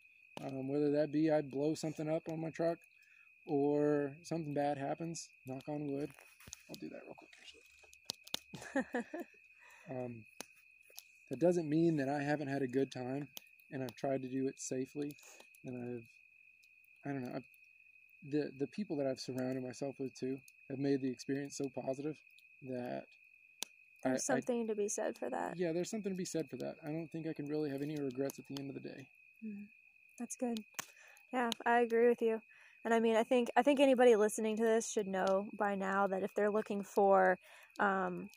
[0.44, 2.78] Um, whether that be I blow something up on my truck,
[3.46, 5.28] or something bad happens.
[5.46, 6.10] Knock on wood.
[6.68, 7.14] I'll do that real
[8.74, 9.04] quick.
[9.88, 10.24] Um,
[11.30, 13.26] that doesn't mean that I haven't had a good time,
[13.72, 15.12] and I've tried to do it safely,
[15.64, 17.44] and I've, I don't know, I've,
[18.30, 20.36] the the people that I've surrounded myself with too
[20.70, 22.16] have made the experience so positive
[22.68, 23.02] that
[24.02, 25.56] There's I, something to be said for that.
[25.56, 26.74] yeah, there's something to be said for that.
[26.84, 29.06] I don't think I can really have any regrets at the end of the day.
[30.18, 30.58] That's good.
[31.32, 32.40] Yeah, I agree with you.
[32.84, 36.06] And I mean, I think I think anybody listening to this should know by now
[36.06, 37.36] that if they're looking for
[37.80, 38.28] um,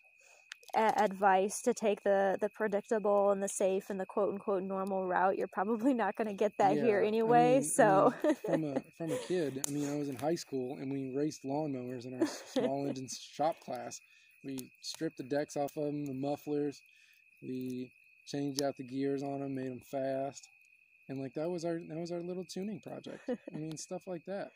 [0.76, 5.06] a- advice to take the the predictable and the safe and the quote unquote normal
[5.06, 7.54] route, you're probably not going to get that Yeah, here I anyway.
[7.56, 8.14] mean- I so
[8.46, 9.64] from a from a kid.
[9.68, 13.08] I mean, I was in high school and we raced lawnmowers in our small engine
[13.10, 14.00] shop class.
[14.44, 16.82] We stripped the decks off of them, the mufflers.
[17.42, 17.92] We
[18.26, 20.48] changed out the gears on them, made them fast,
[21.10, 23.30] and like that was our that was our little tuning project.
[23.30, 24.52] I mean, stuff like that.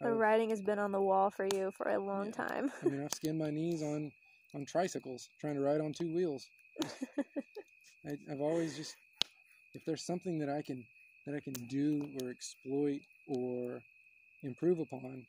[0.00, 2.46] the I've- writing has been on the wall for you for a long Yeah.
[2.46, 2.72] time.
[2.82, 4.10] I mean, I've skinned my knees on
[4.54, 6.48] on tricycles trying to ride on two wheels.
[8.06, 8.96] I, I've always just
[9.74, 10.84] if there's something that I can
[11.26, 13.82] that I can do or exploit or
[14.42, 15.24] improve upon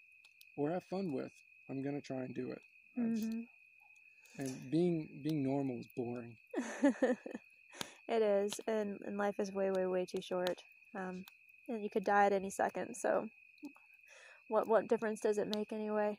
[0.57, 1.31] or have fun with,
[1.69, 2.61] I'm gonna try and do it.
[2.97, 3.45] Mhm.
[4.37, 6.35] And being being normal is boring.
[8.07, 10.61] it is, and, and life is way, way, way too short.
[10.95, 11.25] Um,
[11.67, 12.95] and you could die at any second.
[12.95, 13.29] So,
[14.49, 16.17] what what difference does it make anyway?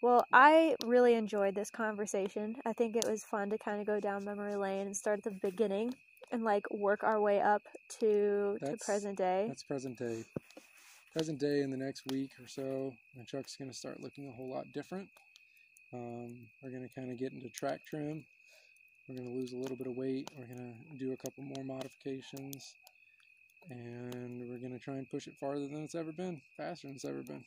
[0.00, 2.56] Well, I really enjoyed this conversation.
[2.64, 5.24] I think it was fun to kind of go down memory lane and start at
[5.24, 5.94] the beginning
[6.30, 7.62] and like work our way up
[8.00, 9.46] to to present day.
[9.48, 10.24] That's present day.
[11.12, 14.48] Present day in the next week or so, my truck's gonna start looking a whole
[14.48, 15.08] lot different.
[15.92, 18.24] Um, we're gonna kind of get into track trim.
[19.08, 20.30] We're gonna lose a little bit of weight.
[20.38, 22.74] We're gonna do a couple more modifications,
[23.70, 27.04] and we're gonna try and push it farther than it's ever been, faster than it's
[27.04, 27.44] ever been.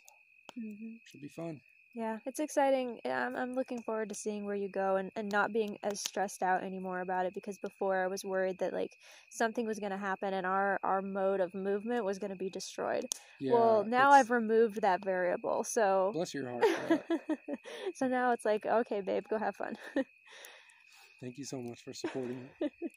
[0.58, 1.62] hmm Should be fun.
[1.94, 3.00] Yeah, it's exciting.
[3.04, 6.42] I'm, I'm looking forward to seeing where you go and, and not being as stressed
[6.42, 8.92] out anymore about it because before I was worried that like
[9.30, 12.50] something was going to happen and our, our mode of movement was going to be
[12.50, 13.06] destroyed.
[13.42, 13.54] Yeah.
[13.54, 15.66] well, now I've removed that variable.
[15.66, 16.66] So bless your heart
[17.96, 19.76] so now it's like, okay, babe, go have fun.
[21.22, 22.38] Thank you so much for supporting.
[22.62, 22.70] Me.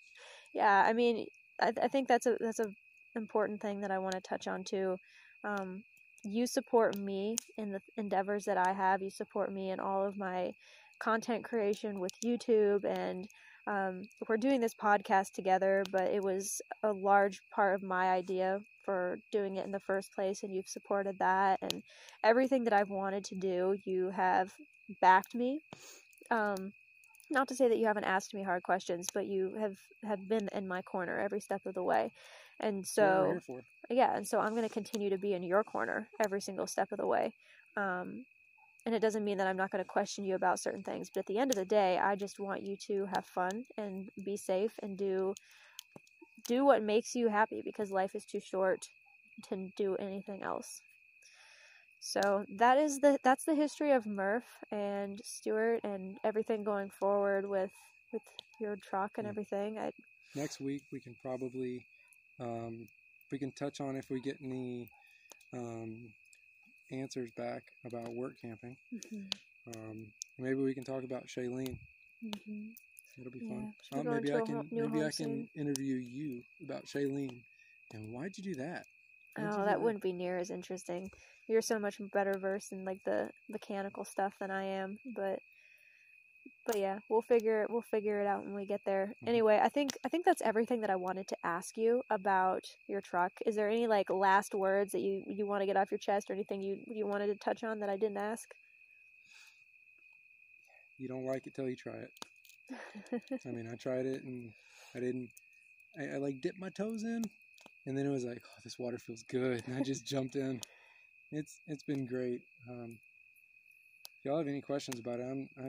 [0.55, 1.27] Yeah, I mean,
[1.61, 2.69] I, I think that's a that's a
[3.17, 4.97] important thing that I want to touch on too.
[5.43, 5.83] Um,
[6.25, 9.03] you support me in the endeavors that I have.
[9.03, 10.53] You support me in all of my
[10.99, 13.29] content creation with YouTube, and
[13.67, 15.85] um, we're doing this podcast together.
[15.91, 20.13] But it was a large part of my idea for doing it in the first
[20.15, 21.59] place, and you've supported that.
[21.63, 21.83] And
[22.23, 24.53] everything that I've wanted to do, you have
[25.01, 25.61] backed me.
[26.31, 26.73] Um,
[27.31, 30.49] not to say that you haven't asked me hard questions, but you have have been
[30.53, 32.11] in my corner every step of the way.
[32.61, 33.61] And That's what we're so
[33.91, 36.93] yeah, and so I'm going to continue to be in your corner every single step
[36.93, 37.33] of the way.
[37.77, 38.25] Um,
[38.87, 41.21] and it doesn't mean that I'm not going to question you about certain things, but
[41.21, 44.37] at the end of the day, I just want you to have fun and be
[44.37, 45.35] safe and do
[46.47, 48.87] do what makes you happy because life is too short
[49.49, 50.83] to do anything else.
[52.05, 57.49] So that is the that's the history of Murph and Stuart and everything going forward
[57.49, 57.73] with
[58.13, 58.23] with
[58.61, 59.29] your truck and Yeah.
[59.29, 59.79] everything.
[59.79, 59.93] I
[60.35, 61.85] next week we can probably
[62.41, 62.89] um,
[63.33, 64.89] we can touch on if we get any
[65.55, 66.11] um,
[66.93, 68.77] answers back about work camping.
[69.77, 70.07] Um,
[70.39, 71.79] maybe we can talk about Shailene.
[72.23, 72.75] Mhm.
[73.19, 73.69] It'll be Yeah, fun.
[73.93, 77.43] Uh, maybe I can maybe I can interview you about Shailene.
[77.93, 78.87] And why'd you do that?
[79.39, 81.11] Oh, that wouldn't be near as interesting.
[81.49, 85.41] You're so much better versed in like the mechanical stuff than I am, but
[86.67, 89.15] but yeah, we'll figure it we'll figure it out when we get there.
[89.23, 89.29] Mhm.
[89.29, 93.01] Anyway, I think I think that's everything that I wanted to ask you about your
[93.01, 93.33] truck.
[93.47, 96.31] Is there any like last words that you you want to get off your chest
[96.31, 98.55] or anything you you wanted to touch on that I didn't ask?
[100.99, 102.13] You don't like it till you try it.
[103.47, 104.53] I mean, I tried it and
[104.95, 105.31] I didn't.
[105.99, 107.23] I, I like dipped my toes in,
[107.87, 110.61] and then it was like, oh, this water feels good, and I just jumped in.
[111.33, 112.43] It's it's been great.
[112.69, 112.99] Um,
[114.19, 115.69] if y'all have any questions about it, I'm, I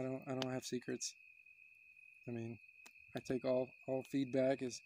[0.00, 1.14] I don't I don't have secrets.
[2.28, 2.58] I mean,
[3.16, 4.82] I take all all feedback is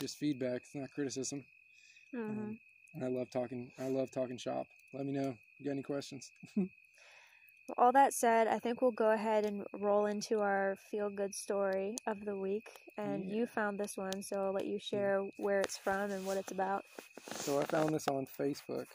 [0.00, 0.58] just feedback.
[0.62, 1.44] It's not criticism.
[2.14, 2.56] hmm Um,
[2.94, 3.70] and I love talking.
[3.78, 4.68] I love talking shop.
[4.92, 6.32] Let me know if you got any questions.
[7.78, 11.96] All that said, I think we'll go ahead and roll into our feel good story
[12.06, 12.68] of the week.
[12.96, 13.34] And Yeah.
[13.36, 16.52] you found this one, so I'll let you share where it's from and what it's
[16.52, 16.84] about.
[17.32, 18.86] So I found this on Facebook.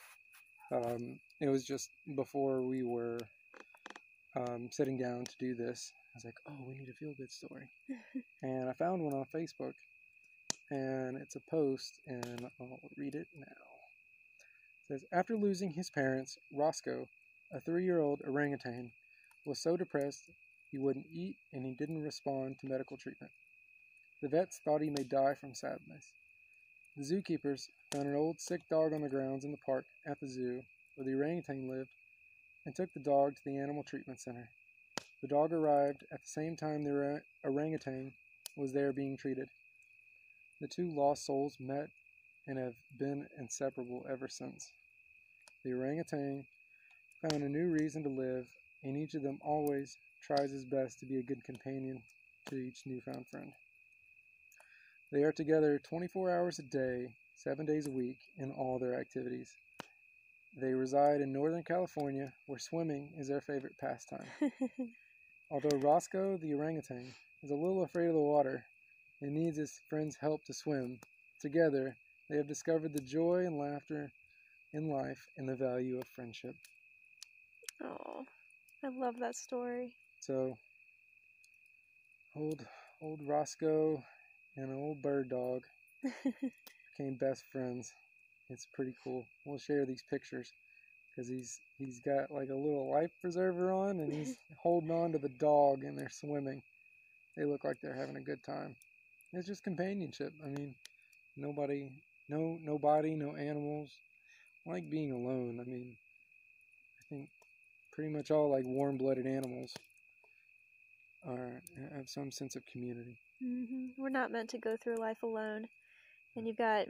[0.72, 3.20] Um, it was just before we were
[4.36, 5.91] um, sitting down to do this.
[6.13, 7.70] I was like, oh, we need a feel good story.
[8.43, 9.74] and I found one on Facebook.
[10.70, 13.45] And it's a post, and I'll read it now.
[13.45, 17.07] It says After losing his parents, Roscoe,
[17.51, 18.91] a three year old orangutan,
[19.45, 20.29] was so depressed
[20.71, 23.31] he wouldn't eat and he didn't respond to medical treatment.
[24.21, 26.11] The vets thought he may die from sadness.
[26.97, 30.27] The zookeepers found an old sick dog on the grounds in the park at the
[30.27, 30.61] zoo
[30.95, 31.89] where the orangutan lived
[32.65, 34.49] and took the dog to the animal treatment center.
[35.21, 38.11] The dog arrived at the same time the orangutan
[38.55, 39.47] was there being treated.
[40.61, 41.89] The two lost souls met
[42.47, 44.71] and have been inseparable ever since.
[45.63, 46.45] The orangutan
[47.22, 48.45] found a new reason to live,
[48.84, 52.01] and each of them always tries his best to be a good companion
[52.47, 53.51] to each newfound friend.
[55.11, 59.55] They are together 24 hours a day, seven days a week, in all their activities.
[60.57, 64.28] They reside in Northern California, where swimming is their favorite pastime.
[65.51, 67.13] Although Roscoe, the orangutan,
[67.43, 68.65] is a little afraid of the water
[69.22, 70.99] and needs his friend's help to swim,
[71.39, 71.97] together
[72.30, 74.11] they have discovered the joy and laughter
[74.74, 76.55] in life and the value of friendship.
[77.84, 78.25] Oh,
[78.84, 79.93] I love that story.
[80.19, 80.59] So,
[82.36, 82.65] old
[83.01, 84.03] old Roscoe
[84.55, 85.63] and an old bird dog
[86.03, 87.93] became best friends.
[88.49, 89.27] It's pretty cool.
[89.45, 90.53] We'll share these pictures
[91.11, 95.19] because he's he's got like a little life preserver on and he's holding on to
[95.19, 96.61] the dog and they're swimming.
[97.38, 98.75] They look like they're having a good time.
[99.34, 100.34] It's just companionship.
[100.43, 100.75] I mean,
[101.38, 101.89] nobody,
[102.30, 103.99] no nobody, no animals.
[104.67, 105.59] I like being alone.
[105.61, 105.95] I mean,
[106.99, 107.30] I think
[107.99, 109.73] pretty much all like warm-blooded animals
[111.27, 111.49] are
[111.93, 113.17] have some sense of community.
[113.43, 114.01] Mm-hmm.
[114.01, 115.65] We're not meant to go through life alone.
[116.37, 116.85] And you've got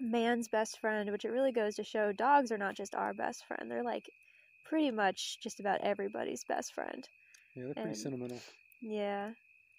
[0.00, 3.44] man's best friend, which it really goes to show dogs are not just our best
[3.46, 3.70] friend.
[3.70, 4.02] They're like
[4.68, 7.06] pretty much just about everybody's best friend.
[7.54, 8.40] Yeah, they're pretty and, sentimental.
[8.82, 9.30] Yeah.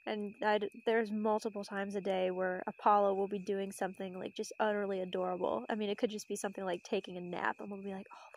[0.06, 4.54] And I'd, there's multiple times a day where Apollo will be doing something like just
[4.62, 5.66] utterly adorable.
[5.70, 8.08] I mean, it could just be something like taking a nap, and we'll be like,
[8.10, 8.37] "Oh, look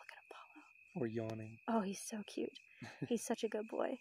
[0.95, 1.57] Or yawning.
[1.67, 2.51] Oh, he's so cute.
[3.09, 3.97] he's such a good boy.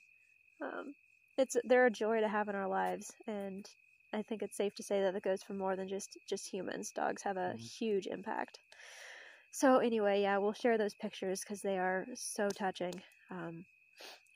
[0.60, 0.94] Um,
[1.38, 3.64] it's they're a joy to have in our lives, and
[4.12, 6.90] I think it's safe to say that it goes for more than just just humans.
[6.94, 7.58] Dogs have a mm-hmm.
[7.58, 8.58] huge impact.
[9.52, 12.94] So anyway, yeah, we'll share those pictures because they are so touching.
[13.30, 13.64] Um,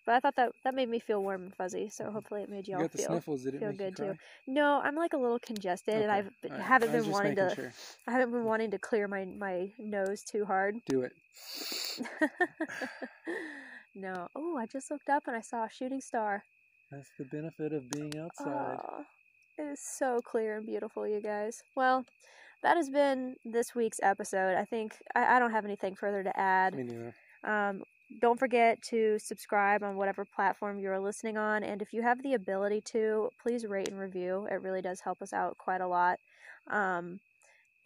[0.06, 1.88] but I thought that that made me feel warm and fuzzy.
[1.88, 2.12] So mm-hmm.
[2.14, 3.42] hopefully it made y'all you feel sniffles.
[3.42, 4.14] Did feel good too.
[4.46, 6.02] No, I'm like a little congested, okay.
[6.02, 6.60] and I've right.
[6.60, 7.54] haven't been wanting to.
[7.54, 7.72] Sure.
[8.06, 10.76] I haven't been wanting to clear my my nose too hard.
[10.86, 11.12] Do it.
[13.94, 14.28] no.
[14.34, 16.42] Oh, I just looked up and I saw a shooting star.
[16.90, 18.78] That's the benefit of being outside.
[18.82, 19.04] Oh,
[19.58, 21.62] it is so clear and beautiful, you guys.
[21.76, 22.04] Well,
[22.62, 24.56] that has been this week's episode.
[24.56, 26.74] I think I, I don't have anything further to add.
[26.74, 27.14] Me neither.
[27.44, 27.82] Um,
[28.20, 31.62] don't forget to subscribe on whatever platform you're listening on.
[31.62, 34.46] And if you have the ability to, please rate and review.
[34.50, 36.18] It really does help us out quite a lot.
[36.70, 37.20] Um,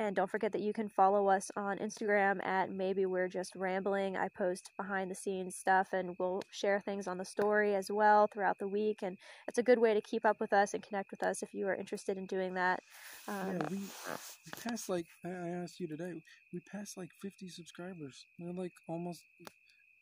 [0.00, 4.16] and don't forget that you can follow us on Instagram at maybe we're just rambling.
[4.16, 8.28] I post behind the scenes stuff and we'll share things on the story as well
[8.28, 8.98] throughout the week.
[9.02, 9.16] And
[9.48, 11.66] it's a good way to keep up with us and connect with us if you
[11.66, 12.80] are interested in doing that.
[13.26, 16.12] Um, yeah, we, we passed like, I asked you today,
[16.52, 18.24] we passed like 50 subscribers.
[18.38, 19.22] We're like almost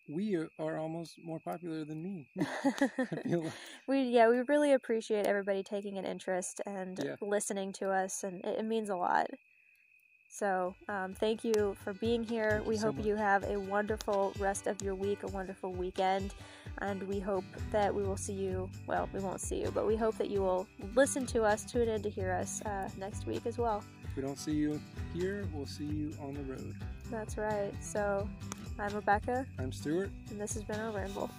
[0.09, 2.29] we are almost more popular than me.
[3.89, 7.17] we yeah, we really appreciate everybody taking an interest and yeah.
[7.21, 9.27] listening to us, and it, it means a lot.
[10.29, 12.63] So, um, thank you for being here.
[12.67, 13.07] We so hope much.
[13.07, 16.35] you have a wonderful rest of your week, a wonderful weekend,
[16.83, 18.69] and we hope that we will see you.
[18.87, 21.89] Well, we won't see you, but we hope that you will listen to us, tune
[21.89, 23.83] in to hear us uh, next week as well.
[24.05, 24.79] If we don't see you
[25.15, 26.75] here, we'll see you on the road.
[27.11, 27.73] That's right.
[27.81, 28.29] So,
[28.79, 29.47] I'm Rebecca.
[29.59, 30.11] I'm Stuart.
[30.31, 31.31] And this has been our ramble.